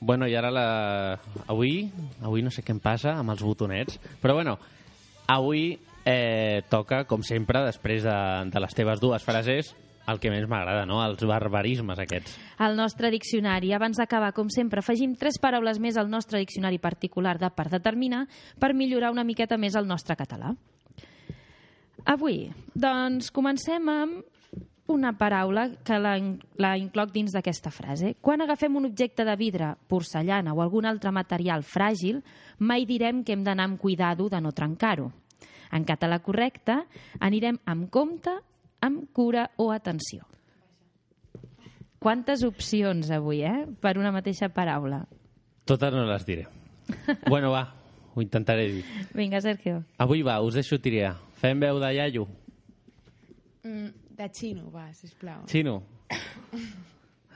[0.00, 0.68] Bueno, i ara la...
[1.46, 1.90] avui,
[2.22, 4.56] avui no sé què em passa amb els botonets, però bueno,
[5.26, 8.18] avui eh, toca, com sempre, després de,
[8.48, 9.74] de les teves dues frases,
[10.08, 11.02] el que més m'agrada, no?
[11.04, 12.38] Els barbarismes aquests.
[12.64, 13.74] El nostre diccionari.
[13.76, 18.24] Abans d'acabar, com sempre, afegim tres paraules més al nostre diccionari particular de per determinar
[18.58, 20.54] per millorar una miqueta més el nostre català.
[22.08, 24.24] Avui, doncs, comencem amb
[24.88, 26.14] una paraula que la,
[26.56, 28.14] la incloc dins d'aquesta frase.
[28.24, 32.22] Quan agafem un objecte de vidre, porcellana o algun altre material fràgil,
[32.58, 35.10] mai direm que hem d'anar amb cuidado de no trencar-ho.
[35.76, 36.78] En català correcte,
[37.20, 38.32] anirem amb compte,
[38.80, 40.26] amb cura o atenció.
[41.98, 43.66] Quantes opcions avui, eh?
[43.82, 45.02] Per una mateixa paraula.
[45.66, 46.46] Totes no les diré.
[47.28, 47.64] bueno, va,
[48.14, 48.84] ho intentaré dir.
[49.14, 49.82] Vinga, Sergio.
[49.98, 51.16] Avui va, us deixo triar.
[51.38, 52.26] Fem veu de iaio.
[53.66, 55.44] Mm, de xino, va, sisplau.
[55.50, 55.82] Chino.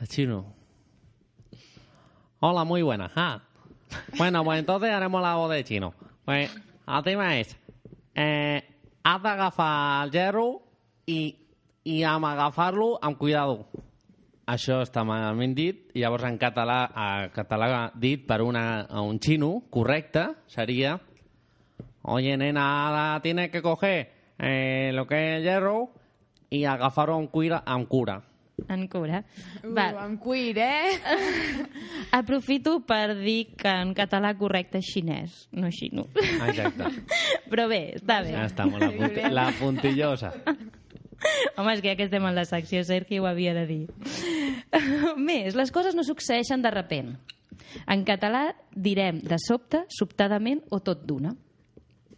[0.08, 0.44] Chino.
[2.40, 3.10] Hola, muy buena.
[3.14, 3.40] Ah.
[4.16, 5.94] Bueno, pues entonces haremos la voz de chino.
[6.24, 6.50] Pues
[6.88, 7.56] el tema es,
[8.14, 8.62] eh,
[9.04, 10.61] has d'agafar el gerro
[11.06, 11.34] i,
[11.84, 13.66] i amb agafar-lo amb cuidado.
[14.52, 19.20] Això està malament dit, i llavors en català, a català dit per una, a un
[19.22, 20.98] xino, correcte, seria
[22.04, 25.92] Oye, nena, ahora tienes que coger eh, lo que es el hierro
[26.50, 28.22] y agafarlo amb, cuira, amb cura.
[28.68, 29.24] En cura.
[29.62, 30.98] Uh, Va, amb cuir, eh?
[32.12, 36.04] aprofito per dir que en català correcte és xinès, no xino.
[36.20, 36.90] Exacte.
[37.50, 38.34] Però bé, està bé.
[38.36, 40.32] Ja està, molt la, punti la puntillosa.
[41.56, 43.82] Home, és que ja que estem en la secció, Sergi ho havia de dir.
[45.28, 47.14] Més, les coses no succeeixen de repent.
[47.88, 51.34] En català direm de sobte, sobtadament o tot d'una.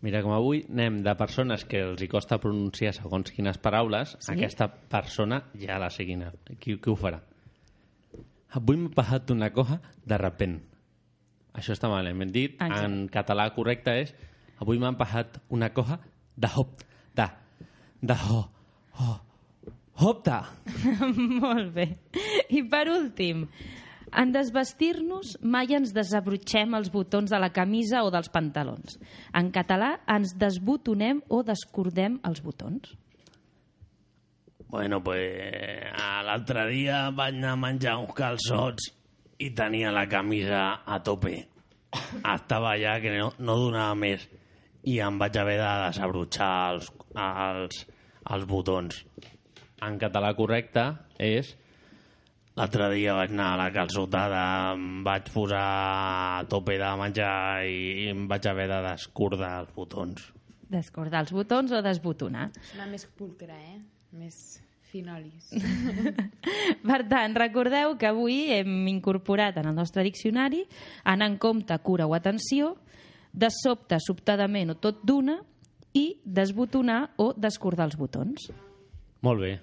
[0.05, 4.35] Mira, com avui anem de persones que els hi costa pronunciar segons quines paraules, Sí?
[4.35, 6.33] aquesta persona ja la seguina.
[6.59, 7.23] Qui, qui ho farà?
[8.55, 10.59] Avui m'ha passat una cosa de repent.
[11.55, 12.55] Això està malament dit.
[12.59, 12.85] Exacte.
[12.85, 14.13] En català correcte és
[14.61, 15.99] avui m'han passat una cosa
[16.37, 16.83] de hop,
[17.17, 17.27] de,
[18.03, 18.43] de ho,
[19.01, 19.15] ho,
[20.05, 20.43] hopta.
[21.45, 21.89] Molt bé.
[22.51, 23.47] I per últim,
[24.15, 28.99] en desvestir-nos mai ens desabrotxem els botons de la camisa o dels pantalons.
[29.35, 32.95] En català ens desbotonem o descordem els botons.
[34.75, 35.91] Bueno, pues
[36.27, 38.89] l'altre dia vaig anar a menjar uns calçots
[39.39, 41.37] i tenia la camisa a tope.
[42.23, 44.25] Estava ja que no, no donava més
[44.91, 47.85] i em vaig haver de desabrotxar els, els,
[48.33, 49.03] els botons.
[49.85, 50.87] En català correcte
[51.21, 51.53] és
[52.57, 54.43] l'altre dia vaig anar a la calçotada,
[54.75, 57.35] em vaig posar a tope de menjar
[57.69, 60.31] i em vaig haver de descordar els botons.
[60.71, 62.49] Descordar els botons o desbotonar.
[62.73, 63.81] Sona més pulcre, eh?
[64.15, 64.39] Més
[64.95, 65.51] finolis.
[66.89, 70.63] Per tant, recordeu que avui hem incorporat en el nostre diccionari
[71.11, 72.77] anar en compte, cura o atenció,
[73.35, 75.41] de sobte, sobtadament o tot d'una
[75.95, 78.51] i desbotonar o descordar els botons.
[79.25, 79.55] Molt bé,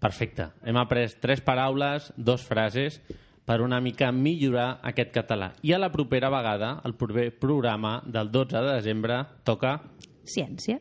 [0.00, 0.48] perfecte.
[0.64, 3.00] Hem après tres paraules, dos frases,
[3.44, 5.50] per una mica millorar aquest català.
[5.66, 9.80] I a la propera vegada, el proper programa del 12 de desembre, toca...
[10.22, 10.78] Ciència.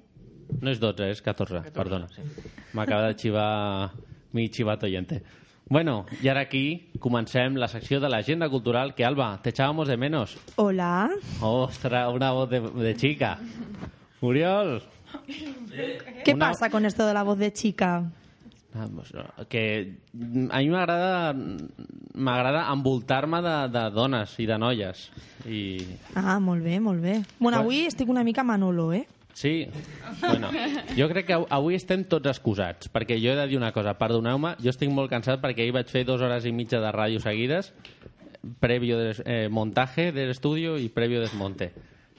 [0.62, 2.10] No és 12, és 14, 14 perdona.
[2.14, 2.22] Sí.
[2.78, 3.92] M'acaba de xivar
[4.36, 5.24] mi chivato oyente.
[5.72, 9.96] Bueno, i ara aquí comencem la secció de l'agenda cultural que, Alba, te echábamos de
[9.96, 10.36] menos.
[10.58, 11.10] Hola.
[11.40, 13.40] Ostras, una voz de, de chica.
[14.22, 14.82] Muriol.
[16.24, 18.10] ¿Qué Una- pasa con esto de la voz de chica?
[18.96, 19.98] Pues, no, que
[20.50, 21.36] a mi m'agrada
[22.16, 25.10] m'agrada envoltar-me de, de dones i de noies
[25.44, 25.60] i
[26.16, 27.18] Ah, molt bé, molt bé.
[27.18, 27.58] Bueno, Bueno.
[27.66, 29.06] avui estic una mica Manolo, eh?
[29.34, 29.68] sí,
[30.22, 30.50] bueno,
[30.96, 33.98] jo crec que av- avui estem tots excusats perquè jo he de dir una cosa,
[34.00, 37.20] perdoneu-me jo estic molt cansat perquè ahir vaig fer dues hores i mitja de ràdio
[37.20, 37.74] seguides
[38.64, 41.74] previo de, eh, montaje del estudio i previo desmonte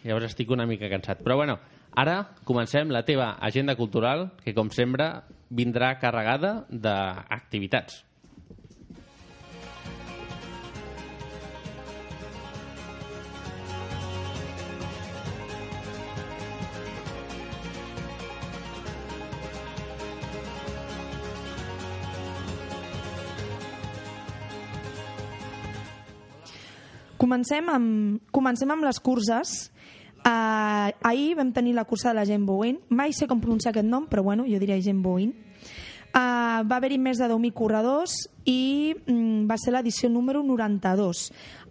[0.05, 1.59] llavors estic una mica cansat però bueno,
[1.97, 2.17] ara
[2.49, 5.11] comencem la teva agenda cultural que com sempre
[5.51, 8.03] vindrà carregada d'activitats
[27.23, 29.71] Comencem amb, comencem amb les curses.
[30.23, 32.79] Uh, ahir vam tenir la cursa de la Gent Bowen.
[32.91, 35.33] Mai sé com pronunciar aquest nom, però bueno, jo diré Gent Bowen.
[36.13, 38.13] Uh, va haver-hi més de 10.000 corredors
[38.45, 41.23] i mm, va ser l'edició número 92.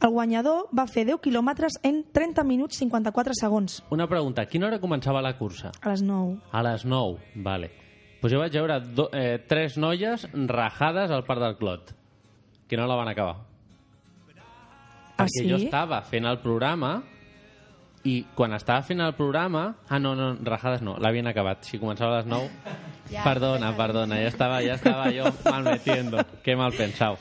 [0.01, 4.65] El guanyador va fer 10 quilòmetres en 30 minuts 54 segons, Una pregunta, a quina
[4.67, 5.71] hora començava la cursa?
[5.79, 6.39] a les 9.
[6.51, 7.69] A les 9, vale.
[8.19, 11.93] Pues jo vaig veure do, eh, tres noies rajades al Parc del Clot,
[12.67, 13.35] que no la van acabar.
[15.17, 15.49] Ah, perquè sí?
[15.49, 17.03] jo estava fent el programa
[18.03, 19.75] i quan estava fent el programa...
[19.89, 21.63] Ah, no, no, rajades no, l'havien acabat.
[21.65, 22.49] Si començava a les 9...
[23.11, 26.17] Ja, perdona, perdona, ya estaba, ya estaba yo mal metiendo.
[26.43, 27.17] Qué mal pensado.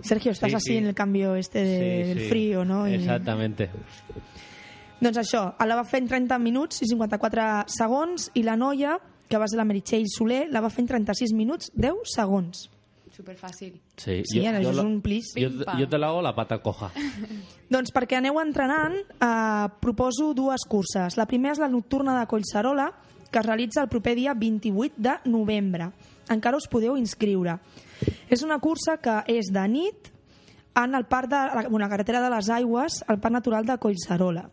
[0.00, 0.76] Sergio, estás Sí, así sí.
[0.76, 2.28] en el cambio este de- Sí, del sí.
[2.28, 2.86] frío, no?
[2.86, 3.70] I- Exactamente.
[5.00, 8.98] Doncs això, la va fer en 30 minuts i 54 segons i la noia,
[9.28, 12.68] que va ser la Meritxell Soler, la va fer en 36 minuts 10 segons.
[13.14, 13.76] Superfàcil.
[13.96, 15.32] Sí, Sí, ara això és un plis.
[15.34, 15.78] Pim-pam.
[15.78, 16.90] yo te hago la pata coja.
[17.70, 21.16] Doncs perquè aneu entrenant, eh, proposo dues curses.
[21.16, 22.88] La primera és la nocturna de Collserola,
[23.30, 25.90] que es realitza el proper dia 28 de novembre.
[26.30, 27.58] Encara us podeu inscriure.
[28.30, 30.10] És una cursa que és de nit
[30.74, 33.78] en el parc de la, bueno, la carretera de les Aigües, al Parc Natural de
[33.78, 34.48] Collserola.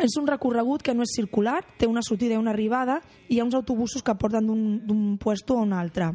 [0.00, 3.40] És un recorregut que no és circular, té una sortida i una arribada i hi
[3.40, 6.14] ha uns autobusos que porten d'un- d'un puesto a un altre.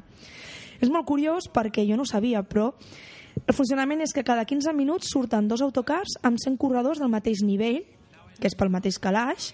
[0.81, 2.73] És molt curiós perquè jo no ho sabia, però
[3.45, 7.43] el funcionament és que cada 15 minuts surten dos autocars amb 100 corredors del mateix
[7.43, 7.83] nivell,
[8.39, 9.53] que és pel mateix calaix.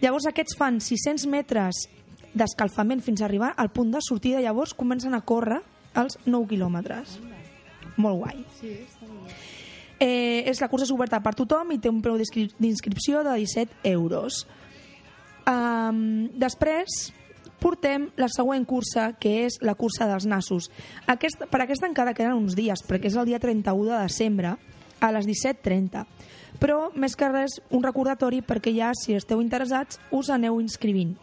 [0.00, 1.84] Llavors aquests fan 600 metres
[2.32, 5.60] d'escalfament fins a arribar al punt de sortida, llavors comencen a córrer
[6.00, 7.18] els 9 quilòmetres.
[7.96, 8.44] Molt guai.
[8.60, 8.76] Sí.
[10.00, 13.34] Eh, és la cursa és oberta per tothom i té un preu d'inscri- d'inscripció de
[13.36, 14.46] 17 euros.
[15.50, 17.10] Um, després
[17.60, 20.70] portem la següent cursa, que és la cursa dels nassos.
[21.06, 24.56] Aquesta, per aquesta encara queden uns dies, perquè és el dia 31 de desembre,
[25.00, 26.04] a les 17.30.
[26.60, 31.16] Però, més que res, un recordatori perquè ja, si esteu interessats, us aneu inscrivint.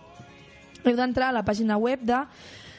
[0.83, 2.25] Heu d'entrar a la pàgina web de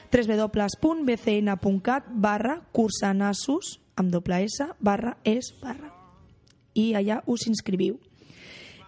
[0.09, 5.93] www.bcn.cat barra cursanassos amb doble S barra es barra
[6.79, 7.99] i allà us inscriviu.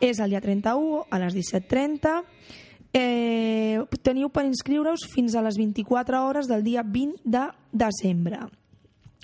[0.00, 2.24] És el dia 31 a les 17.30
[2.93, 8.41] eh, teniu per inscriure-us fins a les 24 hores del dia 20 de desembre.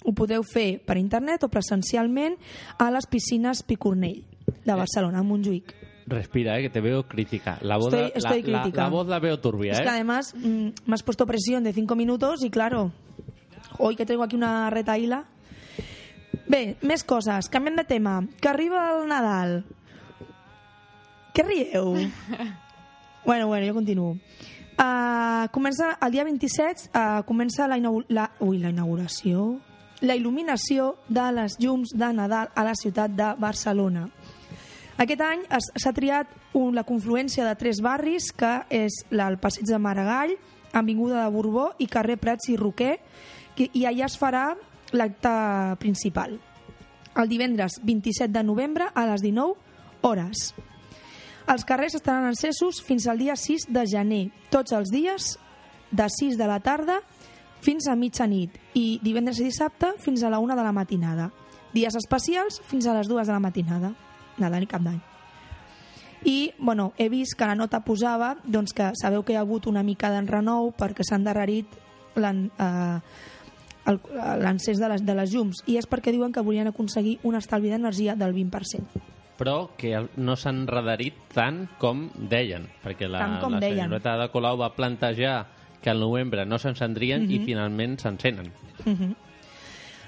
[0.05, 2.37] Ho podeu fer per internet o presencialment
[2.79, 4.23] a les piscines Picornell
[4.65, 5.73] de Barcelona, a Montjuïc.
[6.07, 7.59] Respira, eh, que te veo crítica.
[7.63, 8.83] La voz, Estoy- la- estoy la, la, crítica.
[8.83, 9.83] la voz la veo turbia, Es ¿eh?
[9.83, 12.93] que además mm, me has puesto presión de 5 minutos y claro,
[13.79, 15.25] hoy que tengo aquí una retaíla.
[16.47, 17.49] Bé, més coses.
[17.51, 18.21] Canviem de tema.
[18.41, 19.65] Que arriba el Nadal.
[21.35, 21.97] Què rieu?
[23.27, 24.17] bueno, bueno, jo continuo.
[24.79, 29.57] Uh, comença el dia 27 uh, comença la, la, ui, la inauguració
[30.01, 34.07] la il·luminació de les llums de Nadal a la ciutat de Barcelona.
[35.01, 39.79] Aquest any s'ha triat un, la confluència de tres barris, que és el Passeig de
[39.79, 40.37] Maragall,
[40.77, 42.99] Avinguda de Borbó i carrer Prats i Roquer,
[43.57, 44.51] que, i allà es farà
[44.93, 45.33] l'acte
[45.81, 46.37] principal.
[47.17, 49.57] El divendres 27 de novembre a les 19
[50.05, 50.51] hores.
[51.47, 55.37] Els carrers estaran encesos fins al dia 6 de gener, tots els dies
[55.95, 56.99] de 6 de la tarda
[57.63, 61.31] fins a mitjanit i divendres i dissabte fins a la 1 de la matinada.
[61.73, 63.93] Dies especials fins a les 2 de la matinada.
[64.43, 64.99] Nadal i cap d'any.
[66.27, 69.69] I, bueno, he vist que la nota posava doncs, que sabeu que hi ha hagut
[69.71, 71.71] una mica d'enrenou perquè s'ha endarrerit
[72.19, 72.99] eh,
[73.87, 77.71] l'encès de, les, de les llums i és perquè diuen que volien aconseguir un estalvi
[77.71, 79.15] d'energia del 20%.
[79.39, 83.77] Però que no s'han enredarit tant com deien, perquè la, Tant com la deien.
[83.85, 85.47] senyoreta Ada Colau va plantejar
[85.83, 87.45] que al novembre no s'encendrien i Mhm.
[87.45, 88.53] finalment s'encenen.
[88.85, 89.15] Mhm.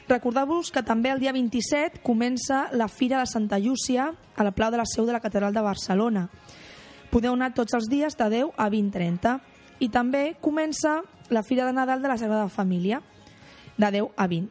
[0.09, 4.71] Recordeu-vos que també el dia 27 comença la Fira de Santa Llúcia a la Plau
[4.71, 6.31] de la Seu de la Catedral de Barcelona.
[7.11, 9.41] Podeu anar tots els dies de 10 a 20.30.
[9.81, 13.03] I també comença la Fira de Nadal de la Sagrada Família
[13.77, 14.51] de 10 a 20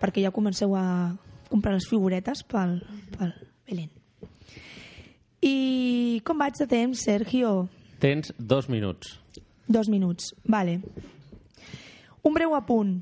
[0.00, 1.14] perquè ja comenceu a
[1.50, 2.80] comprar les figuretes pel,
[3.18, 3.34] pel
[3.70, 3.90] Belén.
[5.40, 7.68] I com vaig de temps, Sergio?
[8.02, 9.18] Tens dos minuts.
[9.70, 10.80] Dos minuts, vale.
[12.22, 12.96] Un breu apunt.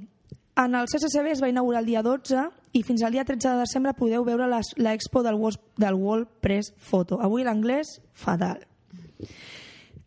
[0.58, 3.62] En el CCCB es va inaugurar el dia 12 i fins al dia 13 de
[3.62, 5.38] desembre podeu veure l'expo del,
[5.78, 7.20] del World Press Photo.
[7.22, 8.66] Avui l'anglès, fatal.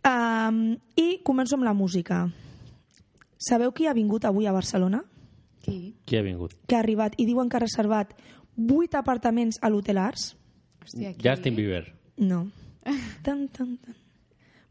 [0.04, 2.26] Um, I començo amb la música.
[3.42, 5.02] Sabeu qui ha vingut avui a Barcelona?
[5.64, 5.96] Qui?
[6.06, 6.54] Qui ha vingut?
[6.68, 8.14] Que ha arribat i diuen que ha reservat
[8.60, 10.36] 8 apartaments a l'Hotel Arts?
[10.82, 11.28] Hòstia, qui?
[11.28, 11.94] Justin Bieber.
[12.18, 12.48] No.
[13.24, 13.96] Tan, tan, tan.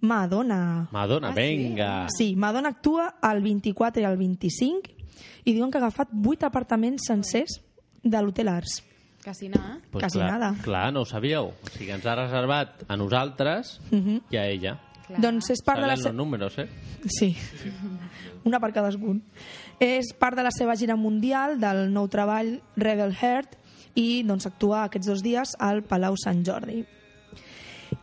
[0.00, 0.88] Madonna.
[0.92, 1.40] Madonna, Ah, sí?
[1.40, 2.06] venga.
[2.16, 4.90] Sí, Madonna actua el 24 i el 25
[5.44, 7.58] i diuen que ha agafat 8 apartaments sencers
[8.02, 8.82] de l'Hotel Arts.
[9.22, 9.78] Quasi nada.
[9.90, 10.54] Pues Quasi clar, nada.
[10.64, 11.50] Clar, no ho sabíeu.
[11.52, 14.22] O sigui, ens ha reservat a nosaltres Mhm.
[14.30, 14.78] i a ella.
[15.06, 15.20] Clar.
[15.20, 15.96] Doncs és part de la...
[15.96, 16.12] Se...
[16.12, 16.68] números, eh?
[17.04, 17.36] Sí,
[18.44, 19.22] una per cadascun.
[19.80, 23.56] És part de la seva gira mundial del nou treball Rebel Heart
[23.98, 26.82] i doncs, actua aquests dos dies al Palau Sant Jordi.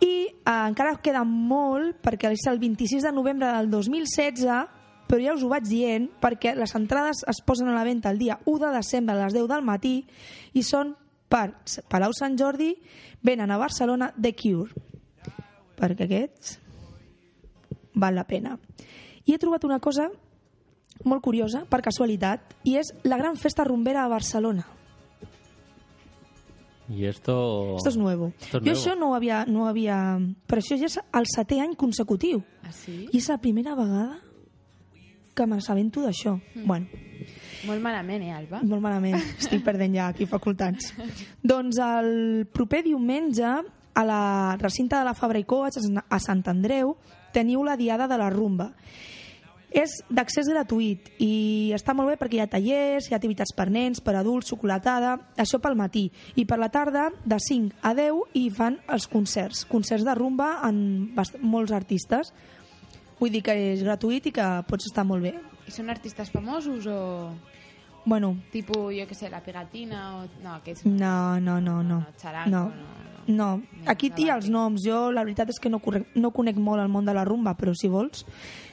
[0.04, 4.76] I eh, encara queda molt perquè és el 26 de novembre del 2016
[5.08, 8.20] però ja us ho vaig dient perquè les entrades es posen a la venda el
[8.20, 10.02] dia 1 de desembre a les 10 del matí
[10.54, 10.96] i són
[11.32, 11.56] per
[11.88, 12.74] Palau Sant Jordi
[13.24, 14.72] venen a Barcelona The Cure,
[15.76, 16.58] perquè aquests
[17.98, 18.56] val la pena.
[19.26, 20.08] I he trobat una cosa
[21.04, 24.66] molt curiosa, per casualitat, i és la gran festa rumbera a Barcelona.
[26.90, 27.76] I esto...
[27.78, 28.32] Esto es nuevo.
[28.40, 28.80] Esto es jo nuevo.
[28.80, 29.98] això no ho havia, no ho havia...
[30.48, 32.44] Però això ja és el setè any consecutiu.
[32.64, 33.08] Ah, sí?
[33.12, 34.22] I és la primera vegada
[35.38, 36.38] que m'assabento d'això.
[36.56, 36.66] Mm.
[36.66, 36.88] Bueno,
[37.68, 38.62] Molt malament, eh, Alba?
[38.64, 39.18] molt malament.
[39.38, 40.94] Estic perdent ja aquí facultats.
[41.44, 43.44] doncs el proper diumenge
[43.98, 46.96] a la recinte de la Fabra i Coats a Sant Andreu
[47.34, 48.72] teniu la Diada de la Rumba.
[49.76, 53.68] És d'accés gratuït i està molt bé perquè hi ha tallers, hi ha activitats per
[53.70, 56.06] nens, per adults, xocolatada, això pel matí.
[56.40, 59.66] I per la tarda, de 5 a 10, hi fan els concerts.
[59.68, 62.32] Concerts de rumba amb molts artistes.
[63.20, 65.36] Vull dir que és gratuït i que pots estar molt bé.
[65.68, 67.00] I són artistes famosos o...
[68.08, 70.28] Bueno, Tipo, jo que sé, La Pegatina o...
[70.40, 70.86] No, aquests...
[70.88, 72.06] No, no, no, no.
[72.22, 73.08] Charango, no.
[73.28, 74.80] No, aquí hi ha els noms.
[74.86, 75.82] Jo la veritat és que no,
[76.16, 78.24] no conec molt el món de la rumba, però si vols...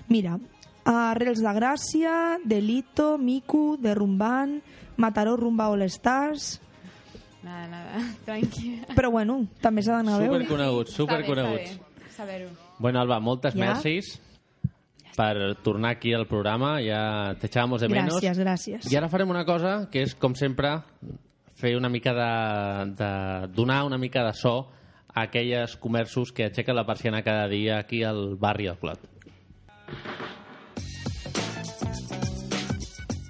[0.07, 0.36] Mira,
[0.85, 2.14] Arrels de Gràcia,
[2.45, 4.59] Delito, Miku, Derrumbant,
[4.97, 6.61] Mataró Rumba All Stars...
[7.45, 8.85] Nada, nada, tranquil.
[8.97, 10.45] Però bueno, també s'ha d'anar a veure.
[10.47, 11.74] Superconeguts, superconeguts.
[12.16, 12.49] Saber-ho.
[12.78, 13.61] Bueno, Alba, moltes Ja?
[13.66, 14.14] mercis
[15.14, 16.78] per tornar aquí al programa.
[16.80, 18.16] Ja te echábamos de menos.
[18.16, 18.89] Gràcies, gràcies.
[18.91, 20.72] I ara farem una cosa que és, com sempre,
[21.55, 22.30] fer una mica de,
[22.97, 23.11] de
[23.55, 24.70] donar una mica de so
[25.14, 29.05] a aquelles comerços que aixequen la persiana cada dia aquí al barri del Clot.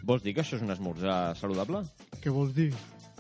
[0.05, 1.81] Vols dir que això és un esmorzar saludable?
[2.21, 2.69] Què vols dir?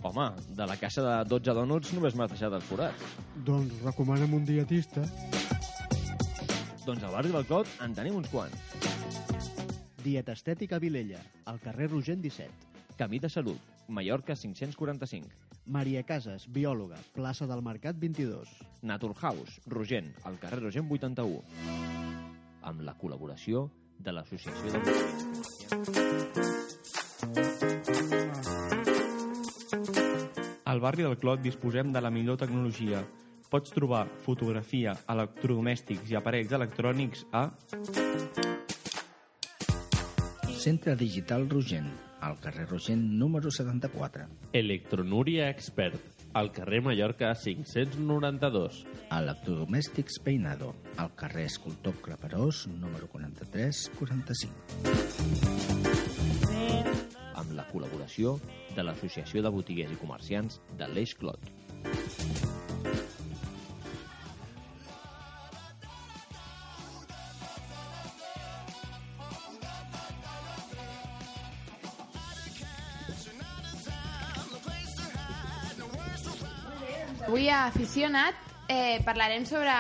[0.04, 0.26] Home,
[0.58, 3.06] de la caixa de 12 donuts només m'has deixat els forats.
[3.46, 5.04] Doncs recomana'm un dietista.
[6.84, 8.74] Doncs al barri del Clot en tenim uns quants.
[10.04, 12.52] Dieta Estètica Vilella, al carrer Rogent 17.
[12.98, 15.32] Camí de Salut, Mallorca 545.
[15.64, 18.52] Maria Casas, biòloga, plaça del Mercat 22.
[18.84, 21.40] Naturhaus, Rogent, al carrer Rogent 81.
[22.60, 23.70] Amb la col·laboració
[24.04, 26.73] de l'Associació de
[30.64, 33.04] Al barri del Clot disposem de la millor tecnologia.
[33.46, 37.44] Pots trobar fotografia, electrodomèstics i aparells electrònics a...
[40.64, 41.90] Centre Digital Rogent,
[42.24, 44.24] al carrer Rogent número 74.
[44.56, 46.00] Electronúria Expert,
[46.32, 48.86] al carrer Mallorca 592.
[49.12, 56.03] Electrodomèstics Peinado, al carrer Escultor Claperós número 43-45.
[57.54, 58.38] La col·laboració
[58.74, 61.50] de l'Associació de Botiguers i Comerciants de l'Eix Clot.
[77.24, 78.36] Avui a Aficionat
[78.68, 79.72] eh, parlarem sobre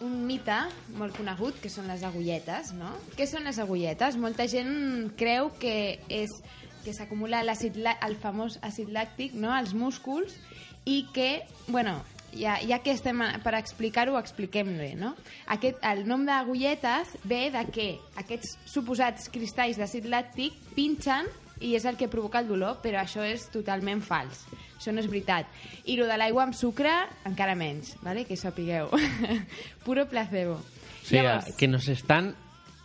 [0.00, 0.54] un mite
[0.94, 2.92] molt conegut, que són les agulletes, no?
[3.18, 4.16] Què són les agulletes?
[4.16, 6.30] Molta gent creu que és
[6.84, 9.50] que s'acumula el famós àcid làctic no?
[9.52, 10.36] als músculs
[10.86, 11.98] i que, bueno,
[12.32, 15.14] ja, ja que estem a- per explicar-ho, expliquem bé, no?
[15.48, 21.26] Aquest, el nom d'agulletes ve de que aquests suposats cristalls d'àcid làctic pinxen
[21.60, 24.44] i és el que provoca el dolor, però això és totalment fals.
[24.78, 25.48] Això no és veritat.
[25.84, 26.92] I lo de l'aigua amb sucre,
[27.28, 28.24] encara menys, ¿vale?
[28.24, 28.90] que sapigueu.
[29.86, 30.58] Puro placebo.
[30.58, 32.34] O sea, que nos están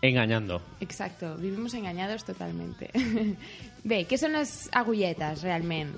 [0.01, 0.61] engañando.
[0.81, 2.89] Exacto, vivimos engañados totalmente.
[3.83, 5.93] Bé, què són les agulletes, realment?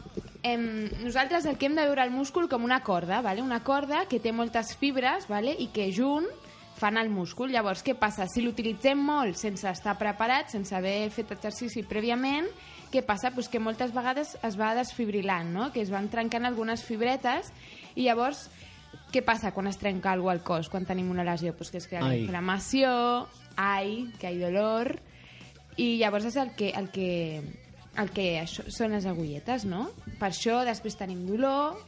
[0.45, 3.41] Em, nosaltres el que hem de veure el múscul com una corda, vale?
[3.41, 5.53] una corda que té moltes fibres vale?
[5.57, 6.29] i que junt
[6.75, 7.51] fan el múscul.
[7.53, 8.27] Llavors, què passa?
[8.27, 12.49] Si l'utilitzem molt sense estar preparat, sense haver fet exercici prèviament,
[12.91, 13.31] què passa?
[13.35, 15.71] Pues que moltes vegades es va desfibrilant, no?
[15.73, 17.51] que es van trencant algunes fibretes
[17.95, 18.45] i llavors
[19.11, 21.55] què passa quan es trenca alguna al cos, quan tenim una lesió?
[21.55, 22.23] Pues que es crea Ai.
[22.23, 22.91] inflamació,
[23.55, 24.95] ai, que hi ha dolor,
[25.79, 27.09] i llavors és el que, el que,
[27.99, 29.89] el que això, són les agulletes, no?
[30.19, 31.81] Per això després tenim dolor,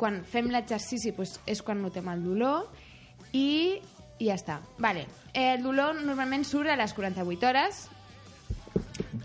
[0.00, 2.68] quan fem l'exercici pues, és quan notem el dolor
[3.32, 3.80] i,
[4.18, 4.60] i ja està.
[4.78, 5.06] Vale.
[5.34, 7.84] El dolor normalment surt a les 48 hores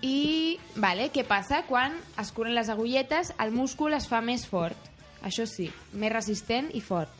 [0.05, 1.63] i vale, què passa?
[1.67, 4.89] Quan es curen les agulletes el múscul es fa més fort,
[5.25, 7.11] això sí, més resistent i fort.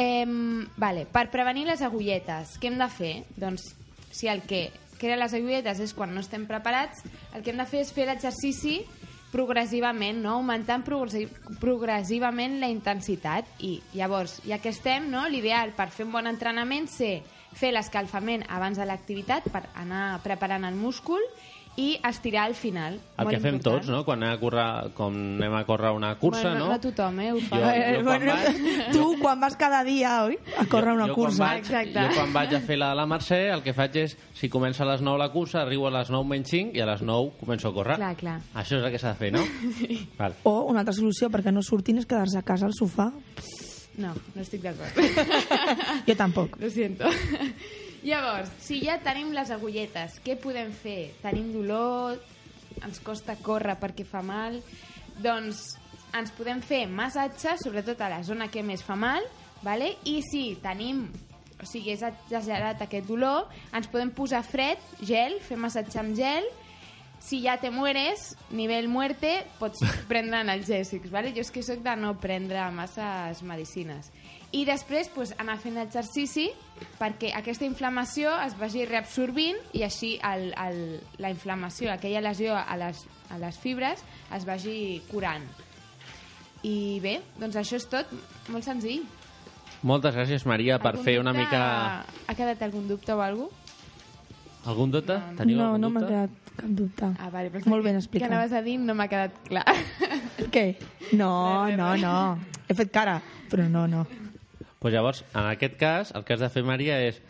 [0.00, 3.12] Em, vale, per prevenir les agulletes, què hem de fer?
[3.38, 3.70] Doncs
[4.12, 7.68] si el que crea les agulletes és quan no estem preparats, el que hem de
[7.68, 8.82] fer és fer l'exercici
[9.32, 10.36] progressivament, no?
[10.38, 11.26] augmentant progressi
[11.60, 15.24] progressivament la intensitat i llavors, ja que estem, no?
[15.28, 20.64] l'ideal per fer un bon entrenament és fer l'escalfament abans de l'activitat per anar preparant
[20.64, 21.20] el múscul
[21.76, 22.94] i estirar al final.
[23.16, 23.82] El Molt que fem important.
[23.82, 24.04] tots, no?
[24.04, 26.72] Quan anem a córrer, com anem a córrer una cursa, bueno, no?
[26.72, 27.32] No tothom, eh?
[27.32, 27.56] Ho fa.
[27.56, 30.38] Jo- jo quan vaig- Tu, quan vas cada dia, oi?
[30.58, 31.38] A córrer una jo cursa.
[31.46, 34.16] Quan vaig, jo quan vaig a fer la de la Mercè, el que faig és,
[34.34, 36.86] si comença a les 9 la cursa, arribo a les 9 menys 5 i a
[36.86, 37.96] les 9 començo a córrer.
[37.96, 38.40] Clar, clar.
[38.54, 39.40] Això és el que s'ha de fer, no?
[39.78, 40.08] Sí.
[40.18, 40.34] Val.
[40.44, 43.10] O una altra solució perquè no surtin és quedar-se a casa al sofà.
[43.96, 44.96] No, no estic d'acord.
[46.06, 46.56] Jo tampoc.
[46.58, 47.04] Lo siento.
[48.02, 51.12] Llavors, si ja tenim les agulletes, què podem fer?
[51.22, 52.18] Tenim dolor,
[52.82, 54.58] ens costa córrer perquè fa mal,
[55.22, 55.76] doncs
[56.18, 59.22] ens podem fer massatge, sobretot a la zona que més fa mal,
[59.62, 59.94] vale?
[60.04, 61.06] i si tenim
[61.62, 66.48] o sigui, és exagerat aquest dolor, ens podem posar fred, gel, fer massatge amb gel,
[67.22, 71.30] si ja te mueres, nivell muerte, pots prendre analgèsics, ¿vale?
[71.36, 74.10] Jo és que sóc de no prendre masses medicines.
[74.52, 76.50] I després pues, anar fent exercici
[76.98, 80.80] perquè aquesta inflamació es vagi reabsorbint i així el, el,
[81.24, 83.00] la inflamació, aquella lesió a les,
[83.32, 84.02] a les fibres,
[84.36, 85.46] es vagi curant.
[86.62, 88.12] I bé, doncs això és tot,
[88.52, 89.02] molt senzill.
[89.82, 92.04] Moltes gràcies, Maria, per Algun fer una dubte- mica...
[92.28, 93.50] Ha quedat algun dubte o alguna
[94.70, 95.16] Algun dubte?
[95.40, 97.08] Teniu No, no m'ha quedat cap dubte.
[97.18, 98.28] Ah, vale, però Molt ben Que explicat.
[98.30, 99.64] anaves a dir no m'ha quedat clar.
[100.54, 100.66] Què?
[101.18, 102.12] No, no, no.
[102.68, 103.16] He fet cara,
[103.50, 104.04] però no, no.
[104.82, 107.20] Pues llavors, en aquest cas, el que has de fer, Maria, és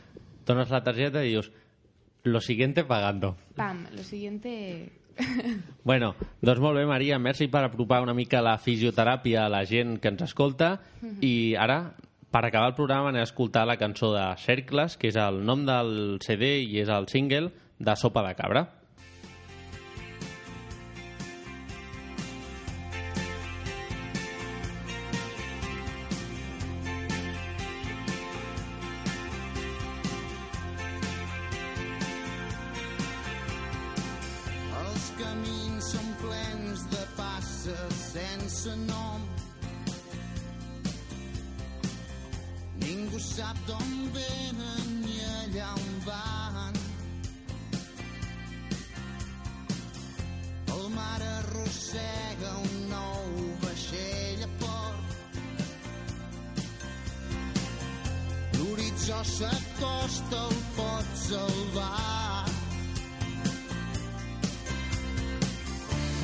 [0.48, 1.50] dones la targeta i dius
[2.24, 3.36] lo siguiente pagando.
[3.56, 4.92] Pam, lo siguiente...
[5.84, 9.98] Bueno, doncs molt bé, Maria, merci per apropar una mica la fisioteràpia a la gent
[10.00, 11.18] que ens escolta Mhm.
[11.20, 11.92] i ara,
[12.32, 15.66] per acabar el programa, anem a escoltar la cançó de Cercles, que és el nom
[15.68, 18.62] del CD i és el single de Sopa de Cabra.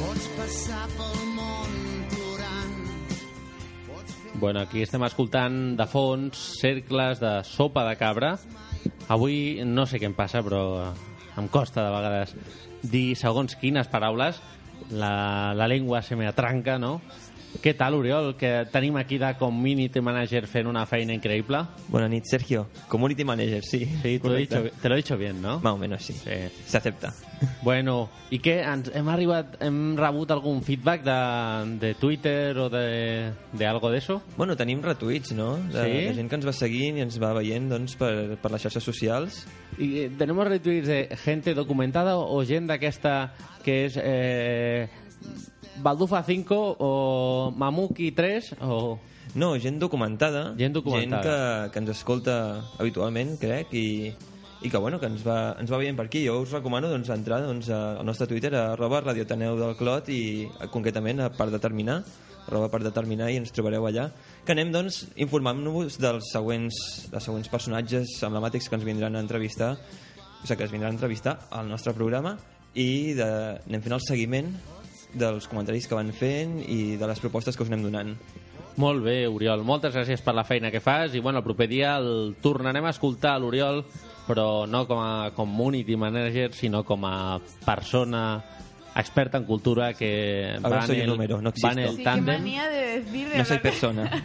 [0.09, 1.75] Pots passar pel món.
[4.41, 8.31] Bueno, aquí estem escoltant de fons cercles de sopa de cabra.
[9.13, 10.63] Avui no sé què em passa, però
[11.37, 12.33] em costa de vegades
[12.89, 14.41] dir segons quines paraules.
[14.89, 17.03] La, la llengua se me atranca, no?
[17.59, 21.65] Què tal, Oriol, que tenim aquí de Community Manager fent una feina increïble?
[21.89, 22.67] Buenas noches, Sergio.
[22.89, 23.81] Community Manager, sí.
[24.03, 25.59] Sí, te lo, he dicho, te lo he dicho bien, no?
[25.59, 26.13] Más o menos, sí.
[26.13, 26.31] sí.
[26.67, 27.15] Se acepta.
[27.63, 28.57] Bueno, i què?
[28.67, 31.19] Ens, hem arribat, hem rebut algun feedback de,
[31.79, 34.17] de Twitter o de, de algo d'això?
[34.37, 35.53] Bueno, tenim retuits, no?
[35.71, 36.01] De, Sí?
[36.09, 38.11] de gent que ens va seguint i ens va veient doncs, per,
[38.43, 39.45] per les xarxes socials.
[39.79, 43.31] I eh, tenemos retweets de gente documentada o gent d'aquesta
[43.63, 44.89] que és eh,
[45.83, 48.99] Baldufa 5 o Mamuki 3 o...
[49.35, 50.55] No, gent documentada.
[50.57, 51.23] Gent documentada.
[51.23, 52.35] Gent que, que ens escolta
[52.81, 54.09] habitualment, crec, i,
[54.65, 56.25] i que, bueno, que ens va, ens va veient per aquí.
[56.27, 60.49] Jo us recomano doncs, entrar doncs, al nostre Twitter, a arroba radiotaneu del Clot, i
[60.73, 62.01] concretament a per determinar,
[62.49, 64.09] arroba per determinar, i ens trobareu allà.
[64.47, 66.81] Que anem, doncs, informant-nos dels següents,
[67.13, 70.97] dels següents personatges emblemàtics que ens vindran a entrevistar, o sigui, que es vindran a
[70.97, 72.39] entrevistar al nostre programa,
[72.79, 73.29] i de,
[73.69, 74.53] anem fent el seguiment
[75.15, 78.15] dels comentaris que van fent i de les propostes que us anem donant.
[78.79, 79.65] Molt bé, Oriol.
[79.67, 82.91] Moltes gràcies per la feina que fas i bueno, el proper dia el tornarem a
[82.95, 83.81] escoltar a l'Oriol,
[84.29, 88.45] però no com a community manager, sinó com a persona
[88.95, 92.43] experta en cultura que Ahora va en el, número, no va en el Sí, tándem.
[92.45, 94.25] de decir de No soy persona.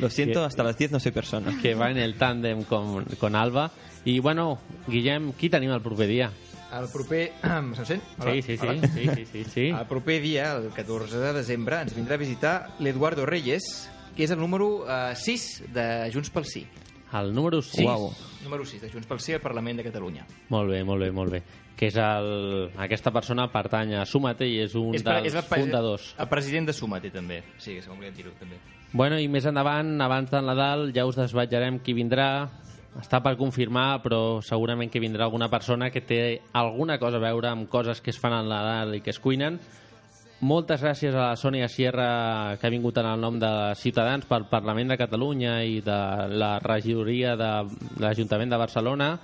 [0.00, 1.56] Lo siento, Que- hasta las 10 no soy persona.
[1.62, 3.70] que va en el tándem con, con Alba.
[4.04, 4.58] I, bueno,
[4.88, 6.30] Guillem, qui tenim el proper dia?
[6.72, 7.32] El proper...
[7.42, 8.02] Se'm sent?
[8.24, 9.66] Sí, sí, sí, sí, sí, sí, sí.
[9.70, 13.66] El proper dia, el 14 de desembre, ens vindrà a visitar l'Eduardo Reyes,
[14.16, 16.64] que és el número eh, 6 de Junts pel Sí.
[17.14, 17.84] El número 6.
[17.86, 18.08] Uau.
[18.42, 20.24] Número 6 de Junts pel Sí al Parlament de Catalunya.
[20.50, 21.42] Molt bé, molt bé, molt bé.
[21.78, 22.72] Que és el...
[22.78, 26.08] Aquesta persona pertany a Sumate i és un és, per- dels és el, fundadors.
[26.18, 27.40] El president de Sumate, també.
[27.62, 28.58] Sí, com volíem dir-ho, també.
[28.94, 32.48] Bueno, i més endavant, abans del Nadal, ja us desvetjarem qui vindrà.
[33.00, 36.20] Està per confirmar, però segurament que vindrà alguna persona que té
[36.54, 39.58] alguna cosa a veure amb coses que es fan al Nadal i que es cuinen.
[40.44, 43.48] Moltes gràcies a la Sònia Sierra, que ha vingut en el nom de
[43.80, 45.98] Ciutadans pel Parlament de Catalunya i de
[46.36, 47.50] la regidoria de
[48.02, 49.18] l'Ajuntament de Barcelona.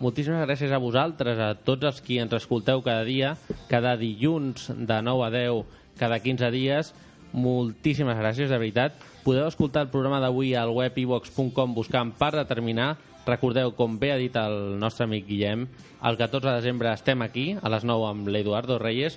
[0.00, 3.36] moltíssimes gràcies a vosaltres, a tots els qui ens escolteu cada dia,
[3.68, 5.64] cada dilluns de 9 a 10,
[5.96, 6.92] cada 15 dies.
[7.32, 8.98] Moltíssimes gràcies, de veritat.
[9.22, 12.96] Podeu escoltar el programa d'avui al web ivox.com buscant per determinar.
[13.24, 15.64] Recordeu, com bé ha dit el nostre amic Guillem,
[16.04, 19.16] el 14 de desembre estem aquí, a les 9 amb l'Eduardo Reyes.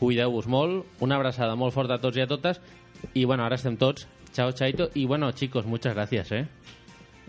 [0.00, 2.62] Cuideu-vos molt, una abraçada molt forta a tots i a totes.
[3.12, 4.08] I bueno, ara estem tots.
[4.32, 4.88] Chao, chaito.
[4.94, 6.46] Y bueno, chicos, muchas gracias, eh?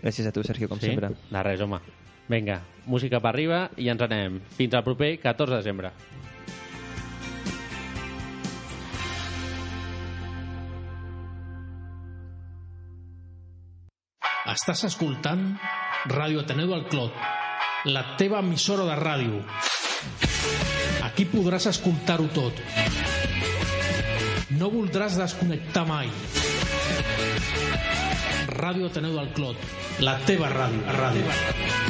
[0.00, 0.86] Gràcies a tu, Sergio, com sí?
[0.86, 1.12] sempre.
[1.30, 1.80] De res, home.
[2.28, 4.40] Vinga, música per arriba i ens anem.
[4.56, 5.92] Fins al proper 14 de desembre.
[14.54, 15.54] Estàs escoltant
[16.04, 17.14] Ràdio Ateneu del Clot,
[17.88, 19.38] la teva emissora de ràdio.
[21.06, 22.60] Aquí podràs escoltar-ho tot.
[24.60, 26.12] No voldràs desconnectar mai.
[28.52, 29.64] Ràdio Ateneu del Clot,
[30.04, 30.84] la teva ràdio.
[31.00, 31.83] ràdio.